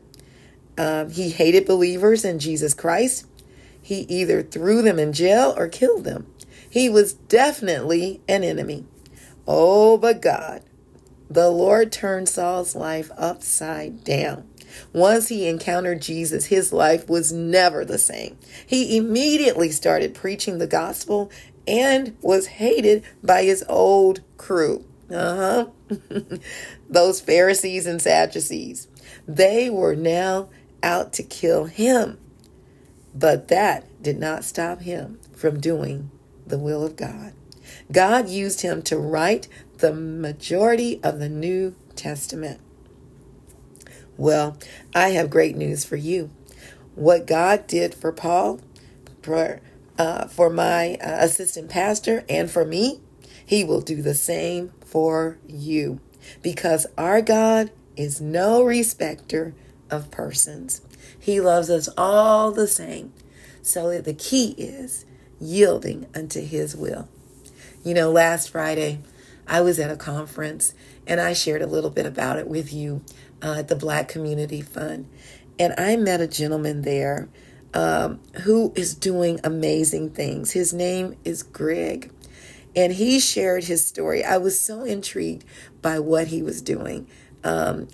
Um, 0.78 1.10
he 1.10 1.30
hated 1.30 1.66
believers 1.66 2.24
in 2.24 2.38
Jesus 2.38 2.74
Christ. 2.74 3.26
He 3.82 4.00
either 4.02 4.42
threw 4.42 4.82
them 4.82 4.98
in 4.98 5.12
jail 5.12 5.54
or 5.56 5.68
killed 5.68 6.04
them. 6.04 6.26
He 6.68 6.88
was 6.88 7.12
definitely 7.12 8.20
an 8.28 8.44
enemy. 8.44 8.86
Oh, 9.46 9.98
but 9.98 10.22
God, 10.22 10.62
the 11.28 11.50
Lord 11.50 11.90
turned 11.90 12.28
Saul's 12.28 12.74
life 12.74 13.10
upside 13.16 14.04
down. 14.04 14.48
Once 14.92 15.28
he 15.28 15.48
encountered 15.48 16.00
Jesus, 16.00 16.46
his 16.46 16.72
life 16.72 17.08
was 17.08 17.32
never 17.32 17.84
the 17.84 17.98
same. 17.98 18.38
He 18.64 18.96
immediately 18.96 19.70
started 19.70 20.14
preaching 20.14 20.58
the 20.58 20.66
gospel 20.66 21.30
and 21.66 22.16
was 22.20 22.46
hated 22.46 23.04
by 23.22 23.42
his 23.42 23.64
old 23.68 24.20
crew. 24.36 24.84
Uh 25.10 25.66
huh. 25.90 25.96
Those 26.88 27.20
Pharisees 27.20 27.86
and 27.86 28.00
Sadducees. 28.00 28.88
They 29.26 29.70
were 29.70 29.96
now 29.96 30.50
out 30.82 31.12
to 31.14 31.22
kill 31.22 31.64
him. 31.64 32.18
But 33.14 33.48
that 33.48 34.02
did 34.02 34.18
not 34.18 34.44
stop 34.44 34.80
him 34.82 35.18
from 35.34 35.60
doing 35.60 36.10
the 36.46 36.58
will 36.58 36.84
of 36.84 36.96
God. 36.96 37.32
God 37.90 38.28
used 38.28 38.62
him 38.62 38.82
to 38.82 38.98
write 38.98 39.48
the 39.78 39.92
majority 39.92 41.00
of 41.02 41.18
the 41.18 41.28
New 41.28 41.74
Testament. 41.96 42.60
Well, 44.16 44.58
I 44.94 45.10
have 45.10 45.30
great 45.30 45.56
news 45.56 45.84
for 45.84 45.96
you. 45.96 46.30
What 46.94 47.26
God 47.26 47.66
did 47.66 47.94
for 47.94 48.12
Paul, 48.12 48.60
for, 49.22 49.60
uh, 49.98 50.28
for 50.28 50.50
my 50.50 50.94
uh, 50.94 51.24
assistant 51.24 51.70
pastor, 51.70 52.24
and 52.28 52.50
for 52.50 52.64
me, 52.64 53.00
he 53.44 53.64
will 53.64 53.80
do 53.80 54.02
the 54.02 54.14
same 54.14 54.72
for 54.90 55.38
you 55.46 56.00
because 56.42 56.86
our 56.98 57.22
God 57.22 57.70
is 57.96 58.20
no 58.20 58.62
respecter 58.62 59.54
of 59.88 60.10
persons. 60.10 60.82
He 61.18 61.40
loves 61.40 61.70
us 61.70 61.88
all 61.96 62.50
the 62.50 62.66
same. 62.66 63.12
So 63.62 64.00
the 64.00 64.14
key 64.14 64.54
is 64.58 65.04
yielding 65.40 66.06
unto 66.14 66.40
his 66.40 66.74
will. 66.76 67.08
You 67.84 67.94
know, 67.94 68.10
last 68.10 68.50
Friday, 68.50 69.00
I 69.46 69.60
was 69.60 69.78
at 69.78 69.90
a 69.90 69.96
conference 69.96 70.74
and 71.06 71.20
I 71.20 71.34
shared 71.34 71.62
a 71.62 71.66
little 71.66 71.90
bit 71.90 72.06
about 72.06 72.38
it 72.38 72.48
with 72.48 72.72
you 72.72 73.02
uh, 73.42 73.56
at 73.58 73.68
the 73.68 73.76
Black 73.76 74.08
Community 74.08 74.60
Fund. 74.60 75.08
And 75.58 75.74
I 75.78 75.96
met 75.96 76.20
a 76.20 76.26
gentleman 76.26 76.82
there 76.82 77.28
um, 77.74 78.20
who 78.42 78.72
is 78.74 78.94
doing 78.94 79.40
amazing 79.44 80.10
things. 80.10 80.52
His 80.52 80.72
name 80.72 81.16
is 81.24 81.42
Greg. 81.42 82.10
And 82.76 82.92
he 82.92 83.18
shared 83.18 83.64
his 83.64 83.84
story. 83.84 84.24
I 84.24 84.36
was 84.36 84.60
so 84.60 84.84
intrigued 84.84 85.44
by 85.82 85.98
what 85.98 86.28
he 86.28 86.42
was 86.42 86.62
doing. 86.62 87.08
Um, 87.42 87.88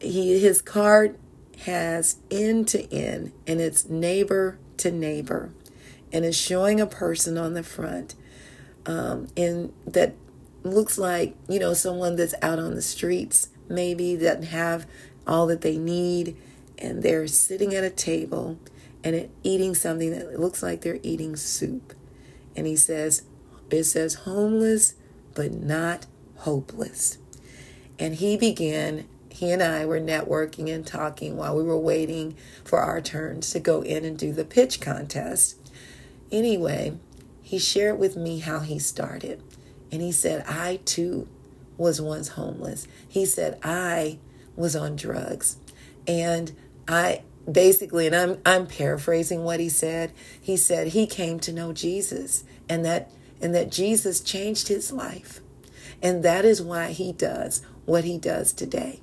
he 0.00 0.40
his 0.40 0.62
card 0.62 1.18
has 1.64 2.16
end 2.30 2.66
to 2.68 2.92
end 2.92 3.32
and 3.46 3.60
it's 3.60 3.88
neighbor 3.88 4.58
to 4.78 4.90
neighbor 4.90 5.50
and 6.12 6.24
it's 6.24 6.36
showing 6.36 6.80
a 6.80 6.86
person 6.86 7.36
on 7.36 7.52
the 7.52 7.62
front 7.62 8.14
um, 8.86 9.28
and 9.36 9.72
that 9.86 10.14
looks 10.62 10.96
like 10.96 11.36
you 11.48 11.58
know 11.58 11.74
someone 11.74 12.16
that's 12.16 12.34
out 12.40 12.58
on 12.58 12.74
the 12.74 12.82
streets 12.82 13.50
maybe 13.68 14.16
doesn't 14.16 14.44
have 14.44 14.86
all 15.26 15.46
that 15.46 15.60
they 15.60 15.76
need 15.76 16.34
and 16.78 17.02
they're 17.02 17.26
sitting 17.26 17.74
at 17.74 17.84
a 17.84 17.90
table 17.90 18.58
and 19.04 19.28
eating 19.42 19.74
something 19.74 20.10
that 20.10 20.40
looks 20.40 20.62
like 20.62 20.80
they're 20.80 21.00
eating 21.02 21.36
soup 21.36 21.92
and 22.56 22.66
he 22.66 22.74
says 22.74 23.22
it 23.72 23.84
says 23.84 24.14
homeless 24.14 24.94
but 25.34 25.52
not 25.52 26.06
hopeless 26.38 27.18
and 27.98 28.16
he 28.16 28.36
began 28.36 29.06
he 29.28 29.50
and 29.52 29.62
I 29.62 29.86
were 29.86 30.00
networking 30.00 30.72
and 30.72 30.86
talking 30.86 31.36
while 31.36 31.56
we 31.56 31.62
were 31.62 31.78
waiting 31.78 32.36
for 32.64 32.78
our 32.80 33.00
turns 33.00 33.50
to 33.50 33.60
go 33.60 33.80
in 33.80 34.04
and 34.04 34.18
do 34.18 34.32
the 34.32 34.44
pitch 34.44 34.80
contest 34.80 35.56
anyway, 36.32 36.98
he 37.42 37.58
shared 37.58 37.98
with 37.98 38.16
me 38.16 38.40
how 38.40 38.60
he 38.60 38.78
started. 38.78 39.42
And 39.92 40.00
he 40.00 40.12
said, 40.12 40.44
I 40.46 40.80
too 40.84 41.28
was 41.76 42.00
once 42.00 42.28
homeless. 42.28 42.86
He 43.08 43.26
said, 43.26 43.58
I 43.62 44.18
was 44.56 44.76
on 44.76 44.96
drugs. 44.96 45.56
And 46.06 46.52
I 46.86 47.22
basically, 47.50 48.06
and 48.06 48.14
I'm, 48.14 48.38
I'm 48.46 48.66
paraphrasing 48.66 49.42
what 49.42 49.60
he 49.60 49.68
said. 49.68 50.12
He 50.40 50.56
said 50.56 50.88
he 50.88 51.06
came 51.06 51.40
to 51.40 51.52
know 51.52 51.72
Jesus 51.72 52.44
and 52.68 52.84
that, 52.84 53.10
and 53.40 53.54
that 53.54 53.70
Jesus 53.70 54.20
changed 54.20 54.68
his 54.68 54.92
life. 54.92 55.40
And 56.02 56.22
that 56.22 56.44
is 56.44 56.62
why 56.62 56.92
he 56.92 57.12
does 57.12 57.62
what 57.84 58.04
he 58.04 58.18
does 58.18 58.52
today. 58.52 59.00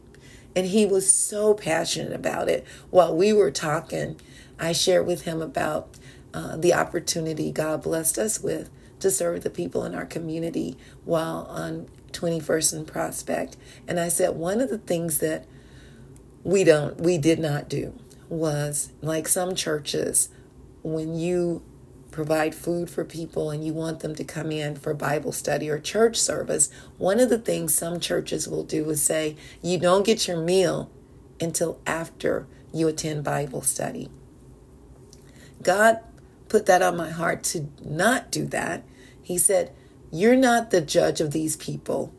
And 0.56 0.68
he 0.68 0.86
was 0.86 1.12
so 1.12 1.54
passionate 1.54 2.14
about 2.14 2.50
it. 2.50 2.66
While 2.90 3.16
we 3.16 3.34
were 3.34 3.52
talking, 3.52 4.20
I 4.60 4.72
shared 4.72 5.06
with 5.06 5.24
him 5.24 5.42
about 5.42 5.98
uh, 6.34 6.58
the 6.58 6.74
opportunity 6.74 7.52
God 7.52 7.84
blessed 7.84 8.18
us 8.18 8.40
with 8.40 8.70
to 9.00 9.12
serve 9.12 9.44
the 9.44 9.50
people 9.50 9.84
in 9.84 9.94
our 9.94 10.06
community 10.06 10.78
while 11.06 11.48
on 11.50 11.88
21st 12.12 12.74
and 12.74 12.88
Prospect. 12.88 13.58
And 13.88 14.00
I 14.00 14.08
said 14.08 14.36
one 14.36 14.60
of 14.60 14.70
the 14.70 14.80
things 14.80 15.20
that 15.20 15.46
we 16.44 16.64
don't 16.64 17.00
we 17.02 17.18
did 17.18 17.40
not 17.40 17.70
do 17.70 17.94
was 18.30 18.92
like 19.02 19.28
some 19.28 19.54
churches 19.54 20.30
when 20.82 21.16
you 21.16 21.62
provide 22.12 22.56
food 22.56 22.90
for 22.90 23.04
people 23.04 23.52
and 23.52 23.66
you 23.66 23.74
want 23.74 24.00
them 24.00 24.16
to 24.16 24.24
come 24.24 24.52
in 24.52 24.76
for 24.76 24.94
Bible 24.94 25.32
study 25.32 25.70
or 25.70 25.80
church 25.80 26.18
service, 26.18 26.70
one 26.98 27.20
of 27.20 27.30
the 27.30 27.38
things 27.38 27.74
some 27.74 28.00
churches 28.00 28.48
will 28.48 28.64
do 28.64 28.90
is 28.90 29.02
say, 29.02 29.36
you 29.62 29.78
don't 29.78 30.06
get 30.06 30.28
your 30.28 30.42
meal 30.42 30.90
until 31.40 31.80
after 31.86 32.48
you 32.74 32.88
attend 32.88 33.24
Bible 33.24 33.62
study. 33.62 34.10
God 35.62 36.00
put 36.50 36.66
that 36.66 36.82
on 36.82 36.98
my 36.98 37.10
heart 37.10 37.44
to 37.46 37.68
not 37.84 38.32
do 38.32 38.46
that. 38.48 38.84
He 39.22 39.38
said, 39.38 39.74
You're 40.12 40.36
not 40.36 40.72
the 40.72 40.82
judge 40.82 41.20
of 41.20 41.32
these 41.32 41.56
people. 41.56 42.14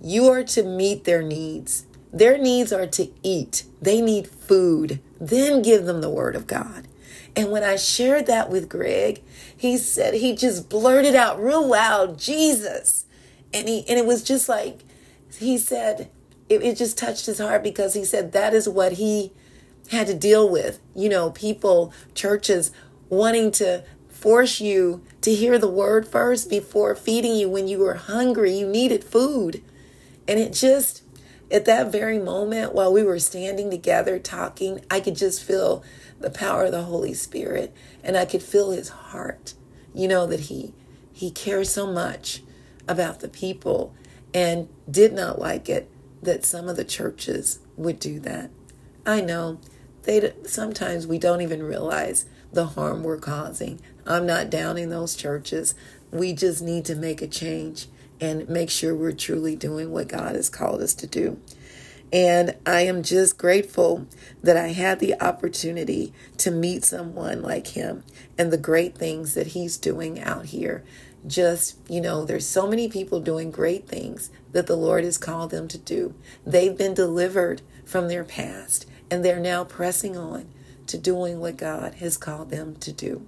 You 0.00 0.28
are 0.28 0.44
to 0.44 0.62
meet 0.62 1.04
their 1.04 1.22
needs. 1.22 1.86
Their 2.12 2.36
needs 2.36 2.72
are 2.72 2.86
to 2.88 3.10
eat, 3.22 3.64
they 3.80 4.00
need 4.00 4.28
food. 4.28 5.00
Then 5.20 5.62
give 5.62 5.84
them 5.84 6.00
the 6.00 6.10
word 6.10 6.36
of 6.36 6.46
God. 6.46 6.86
And 7.34 7.50
when 7.50 7.62
I 7.62 7.76
shared 7.76 8.26
that 8.26 8.50
with 8.50 8.68
Greg, 8.68 9.22
he 9.56 9.78
said, 9.78 10.14
he 10.14 10.34
just 10.34 10.68
blurted 10.68 11.14
out 11.14 11.42
real 11.42 11.66
loud, 11.66 12.18
Jesus. 12.18 13.06
And 13.54 13.68
he 13.68 13.88
and 13.88 13.98
it 13.98 14.06
was 14.06 14.22
just 14.22 14.48
like 14.48 14.80
he 15.38 15.56
said, 15.56 16.10
it, 16.48 16.62
it 16.62 16.76
just 16.76 16.98
touched 16.98 17.26
his 17.26 17.38
heart 17.38 17.62
because 17.62 17.94
he 17.94 18.04
said 18.04 18.32
that 18.32 18.54
is 18.54 18.68
what 18.68 18.92
he 18.92 19.32
had 19.90 20.06
to 20.08 20.14
deal 20.14 20.48
with. 20.48 20.80
You 20.94 21.08
know, 21.08 21.30
people, 21.30 21.92
churches 22.14 22.70
wanting 23.08 23.50
to 23.52 23.84
force 24.08 24.60
you 24.60 25.02
to 25.22 25.34
hear 25.34 25.58
the 25.58 25.68
word 25.68 26.06
first 26.06 26.48
before 26.48 26.94
feeding 26.94 27.34
you 27.34 27.48
when 27.48 27.68
you 27.68 27.78
were 27.78 27.94
hungry. 27.94 28.52
You 28.52 28.66
needed 28.68 29.04
food. 29.04 29.62
And 30.28 30.38
it 30.38 30.52
just, 30.52 31.02
at 31.50 31.64
that 31.64 31.90
very 31.90 32.18
moment, 32.18 32.74
while 32.74 32.92
we 32.92 33.02
were 33.02 33.18
standing 33.18 33.70
together 33.70 34.18
talking, 34.18 34.84
I 34.90 35.00
could 35.00 35.16
just 35.16 35.42
feel 35.42 35.82
the 36.22 36.30
power 36.30 36.64
of 36.64 36.72
the 36.72 36.84
Holy 36.84 37.14
Spirit 37.14 37.74
and 38.02 38.16
I 38.16 38.24
could 38.24 38.42
feel 38.42 38.70
his 38.70 38.88
heart. 38.88 39.54
You 39.94 40.08
know, 40.08 40.26
that 40.26 40.40
he 40.40 40.72
he 41.12 41.30
cares 41.30 41.70
so 41.70 41.86
much 41.86 42.42
about 42.88 43.20
the 43.20 43.28
people 43.28 43.94
and 44.32 44.68
did 44.90 45.12
not 45.12 45.38
like 45.38 45.68
it 45.68 45.90
that 46.22 46.44
some 46.44 46.68
of 46.68 46.76
the 46.76 46.84
churches 46.84 47.58
would 47.76 47.98
do 47.98 48.18
that. 48.20 48.50
I 49.04 49.20
know 49.20 49.58
they 50.04 50.32
sometimes 50.44 51.06
we 51.06 51.18
don't 51.18 51.42
even 51.42 51.62
realize 51.62 52.26
the 52.52 52.66
harm 52.66 53.02
we're 53.02 53.18
causing. 53.18 53.80
I'm 54.06 54.26
not 54.26 54.50
downing 54.50 54.90
those 54.90 55.14
churches. 55.14 55.74
We 56.10 56.32
just 56.32 56.62
need 56.62 56.84
to 56.86 56.94
make 56.94 57.22
a 57.22 57.26
change 57.26 57.86
and 58.20 58.48
make 58.48 58.70
sure 58.70 58.94
we're 58.94 59.12
truly 59.12 59.56
doing 59.56 59.90
what 59.90 60.08
God 60.08 60.34
has 60.34 60.48
called 60.48 60.80
us 60.80 60.94
to 60.94 61.06
do. 61.06 61.40
And 62.12 62.56
I 62.66 62.82
am 62.82 63.02
just 63.02 63.38
grateful 63.38 64.06
that 64.42 64.56
I 64.56 64.68
had 64.68 65.00
the 65.00 65.20
opportunity 65.20 66.12
to 66.38 66.50
meet 66.50 66.84
someone 66.84 67.40
like 67.42 67.68
him 67.68 68.04
and 68.36 68.52
the 68.52 68.58
great 68.58 68.96
things 68.96 69.34
that 69.34 69.48
he's 69.48 69.78
doing 69.78 70.20
out 70.20 70.46
here. 70.46 70.84
Just, 71.26 71.78
you 71.88 72.00
know, 72.00 72.24
there's 72.24 72.46
so 72.46 72.66
many 72.66 72.88
people 72.88 73.20
doing 73.20 73.50
great 73.50 73.88
things 73.88 74.30
that 74.52 74.66
the 74.66 74.76
Lord 74.76 75.04
has 75.04 75.16
called 75.16 75.50
them 75.50 75.68
to 75.68 75.78
do. 75.78 76.14
They've 76.44 76.76
been 76.76 76.94
delivered 76.94 77.62
from 77.84 78.08
their 78.08 78.24
past 78.24 78.86
and 79.10 79.24
they're 79.24 79.40
now 79.40 79.64
pressing 79.64 80.16
on 80.16 80.48
to 80.88 80.98
doing 80.98 81.40
what 81.40 81.56
God 81.56 81.94
has 81.94 82.18
called 82.18 82.50
them 82.50 82.76
to 82.76 82.92
do. 82.92 83.26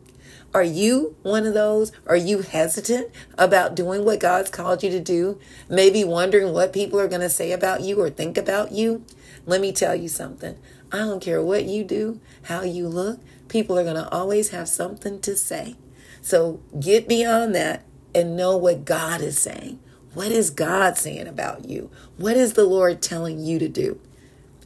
Are 0.54 0.62
you 0.62 1.16
one 1.22 1.46
of 1.46 1.54
those? 1.54 1.90
Are 2.06 2.16
you 2.16 2.42
hesitant 2.42 3.10
about 3.36 3.74
doing 3.74 4.04
what 4.04 4.20
God's 4.20 4.50
called 4.50 4.84
you 4.84 4.90
to 4.90 5.00
do? 5.00 5.40
Maybe 5.68 6.04
wondering 6.04 6.52
what 6.52 6.72
people 6.72 7.00
are 7.00 7.08
going 7.08 7.22
to 7.22 7.28
say 7.28 7.50
about 7.50 7.80
you 7.80 8.00
or 8.00 8.08
think 8.08 8.38
about 8.38 8.70
you? 8.70 9.04
Let 9.46 9.60
me 9.60 9.72
tell 9.72 9.96
you 9.96 10.08
something. 10.08 10.56
I 10.92 10.98
don't 10.98 11.20
care 11.20 11.42
what 11.42 11.64
you 11.64 11.82
do, 11.82 12.20
how 12.44 12.62
you 12.62 12.86
look, 12.86 13.20
people 13.48 13.76
are 13.76 13.82
going 13.82 13.96
to 13.96 14.08
always 14.10 14.50
have 14.50 14.68
something 14.68 15.20
to 15.22 15.36
say. 15.36 15.74
So 16.22 16.60
get 16.78 17.08
beyond 17.08 17.54
that 17.56 17.84
and 18.14 18.36
know 18.36 18.56
what 18.56 18.84
God 18.84 19.20
is 19.20 19.38
saying. 19.38 19.80
What 20.14 20.28
is 20.28 20.50
God 20.50 20.96
saying 20.96 21.26
about 21.26 21.64
you? 21.68 21.90
What 22.16 22.36
is 22.36 22.52
the 22.52 22.64
Lord 22.64 23.02
telling 23.02 23.40
you 23.40 23.58
to 23.58 23.68
do? 23.68 24.00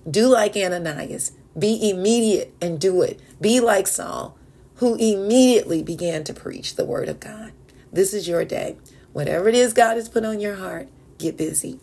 Do 0.09 0.27
like 0.27 0.55
Ananias. 0.55 1.33
Be 1.59 1.91
immediate 1.91 2.55
and 2.61 2.79
do 2.79 3.01
it. 3.03 3.21
Be 3.41 3.59
like 3.59 3.87
Saul, 3.87 4.38
who 4.79 4.95
immediately 4.95 5.83
began 5.83 6.25
to 6.25 6.35
preach 6.35 6.77
the 6.77 6.85
word 6.85 7.09
of 7.09 7.21
God. 7.21 7.53
This 7.93 8.15
is 8.15 8.29
your 8.29 8.45
day. 8.45 8.77
Whatever 9.13 9.49
it 9.49 9.55
is 9.55 9.73
God 9.73 9.97
has 9.97 10.09
put 10.09 10.25
on 10.25 10.41
your 10.41 10.57
heart, 10.57 10.89
get 11.19 11.37
busy. 11.37 11.81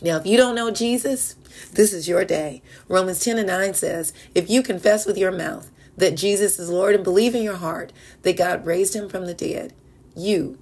Now, 0.00 0.16
if 0.16 0.26
you 0.26 0.36
don't 0.36 0.54
know 0.54 0.70
Jesus, 0.70 1.36
this 1.72 1.92
is 1.92 2.06
your 2.06 2.24
day. 2.24 2.62
Romans 2.88 3.24
10 3.24 3.38
and 3.38 3.46
9 3.46 3.74
says, 3.74 4.12
If 4.34 4.50
you 4.50 4.62
confess 4.62 5.06
with 5.06 5.16
your 5.16 5.32
mouth 5.32 5.70
that 5.96 6.16
Jesus 6.16 6.58
is 6.58 6.68
Lord 6.68 6.94
and 6.94 7.02
believe 7.02 7.34
in 7.34 7.42
your 7.42 7.56
heart 7.56 7.92
that 8.22 8.36
God 8.36 8.66
raised 8.66 8.94
him 8.94 9.08
from 9.08 9.26
the 9.26 9.34
dead, 9.34 9.72
you 10.16 10.58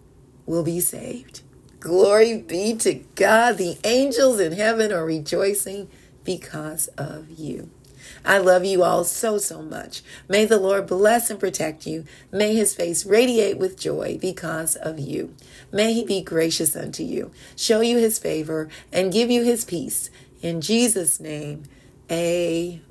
will 0.46 0.62
be 0.62 0.80
saved. 0.80 1.42
Glory 1.80 2.38
be 2.38 2.74
to 2.76 2.94
God. 3.16 3.58
The 3.58 3.78
angels 3.84 4.38
in 4.38 4.52
heaven 4.52 4.92
are 4.92 5.04
rejoicing 5.04 5.90
because 6.24 6.86
of 6.96 7.28
you. 7.30 7.70
I 8.24 8.38
love 8.38 8.64
you 8.64 8.82
all 8.82 9.04
so, 9.04 9.38
so 9.38 9.62
much. 9.62 10.02
May 10.28 10.44
the 10.44 10.58
Lord 10.58 10.86
bless 10.86 11.30
and 11.30 11.40
protect 11.40 11.86
you. 11.86 12.04
May 12.30 12.54
his 12.54 12.74
face 12.74 13.04
radiate 13.06 13.58
with 13.58 13.78
joy 13.78 14.18
because 14.20 14.76
of 14.76 14.98
you. 14.98 15.34
May 15.72 15.92
he 15.92 16.04
be 16.04 16.22
gracious 16.22 16.76
unto 16.76 17.02
you, 17.02 17.30
show 17.56 17.80
you 17.80 17.98
his 17.98 18.18
favor, 18.18 18.68
and 18.92 19.12
give 19.12 19.30
you 19.30 19.42
his 19.44 19.64
peace. 19.64 20.10
In 20.42 20.60
Jesus' 20.60 21.20
name, 21.20 21.64
Amen. 22.10 22.82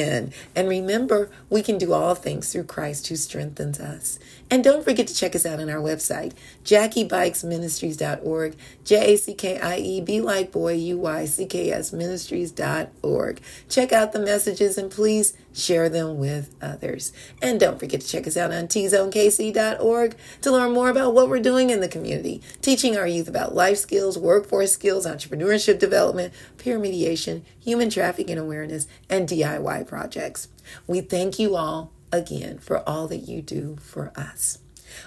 And 0.00 0.68
remember, 0.68 1.30
we 1.50 1.62
can 1.62 1.78
do 1.78 1.92
all 1.92 2.14
things 2.14 2.52
through 2.52 2.64
Christ 2.64 3.08
who 3.08 3.16
strengthens 3.16 3.80
us. 3.80 4.18
And 4.50 4.62
don't 4.62 4.84
forget 4.84 5.06
to 5.08 5.14
check 5.14 5.34
us 5.34 5.46
out 5.46 5.60
on 5.60 5.70
our 5.70 5.80
website, 5.80 6.32
JackieBuycksMinistries.org, 6.64 8.56
J 8.84 9.14
A 9.14 9.16
C 9.16 9.34
K 9.34 9.58
I 9.58 9.78
E 9.78 10.00
B 10.00 10.20
like 10.20 10.52
boy, 10.52 10.74
U 10.74 10.98
Y 10.98 11.24
C 11.24 11.46
K 11.46 11.70
S 11.70 11.92
Ministries.org. 11.92 13.40
Check 13.68 13.92
out 13.92 14.12
the 14.12 14.20
messages 14.20 14.78
and 14.78 14.90
please 14.90 15.34
share 15.52 15.88
them 15.88 16.18
with 16.18 16.54
others. 16.60 17.12
And 17.40 17.58
don't 17.60 17.78
forget 17.78 18.00
to 18.00 18.06
check 18.06 18.26
us 18.26 18.36
out 18.36 18.52
on 18.52 18.68
tzonekc.org 18.68 20.16
to 20.42 20.50
learn 20.50 20.72
more 20.72 20.88
about 20.88 21.14
what 21.14 21.28
we're 21.28 21.40
doing 21.40 21.70
in 21.70 21.80
the 21.80 21.88
community, 21.88 22.42
teaching 22.60 22.96
our 22.96 23.06
youth 23.06 23.28
about 23.28 23.54
life 23.54 23.78
skills, 23.78 24.18
workforce 24.18 24.72
skills, 24.72 25.06
entrepreneurship 25.06 25.78
development, 25.78 26.32
peer 26.58 26.78
mediation, 26.78 27.44
human 27.58 27.90
trafficking 27.90 28.38
awareness, 28.38 28.86
and 29.08 29.28
DIY 29.28 29.86
projects. 29.86 30.48
We 30.86 31.00
thank 31.00 31.38
you 31.38 31.56
all 31.56 31.92
again 32.10 32.58
for 32.58 32.86
all 32.88 33.08
that 33.08 33.28
you 33.28 33.42
do 33.42 33.76
for 33.80 34.12
us. 34.16 34.58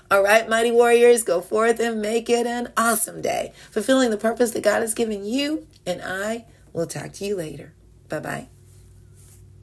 All 0.09 0.23
right, 0.23 0.49
mighty 0.49 0.71
warriors, 0.71 1.23
go 1.23 1.41
forth 1.41 1.79
and 1.79 2.01
make 2.01 2.29
it 2.29 2.47
an 2.47 2.71
awesome 2.75 3.21
day, 3.21 3.53
fulfilling 3.71 4.09
the 4.09 4.17
purpose 4.17 4.51
that 4.51 4.63
God 4.63 4.81
has 4.81 4.93
given 4.93 5.25
you. 5.25 5.67
And 5.85 6.01
I 6.01 6.45
will 6.73 6.87
talk 6.87 7.13
to 7.13 7.25
you 7.25 7.35
later. 7.35 7.73
Bye 8.09 8.19
bye. 8.19 8.54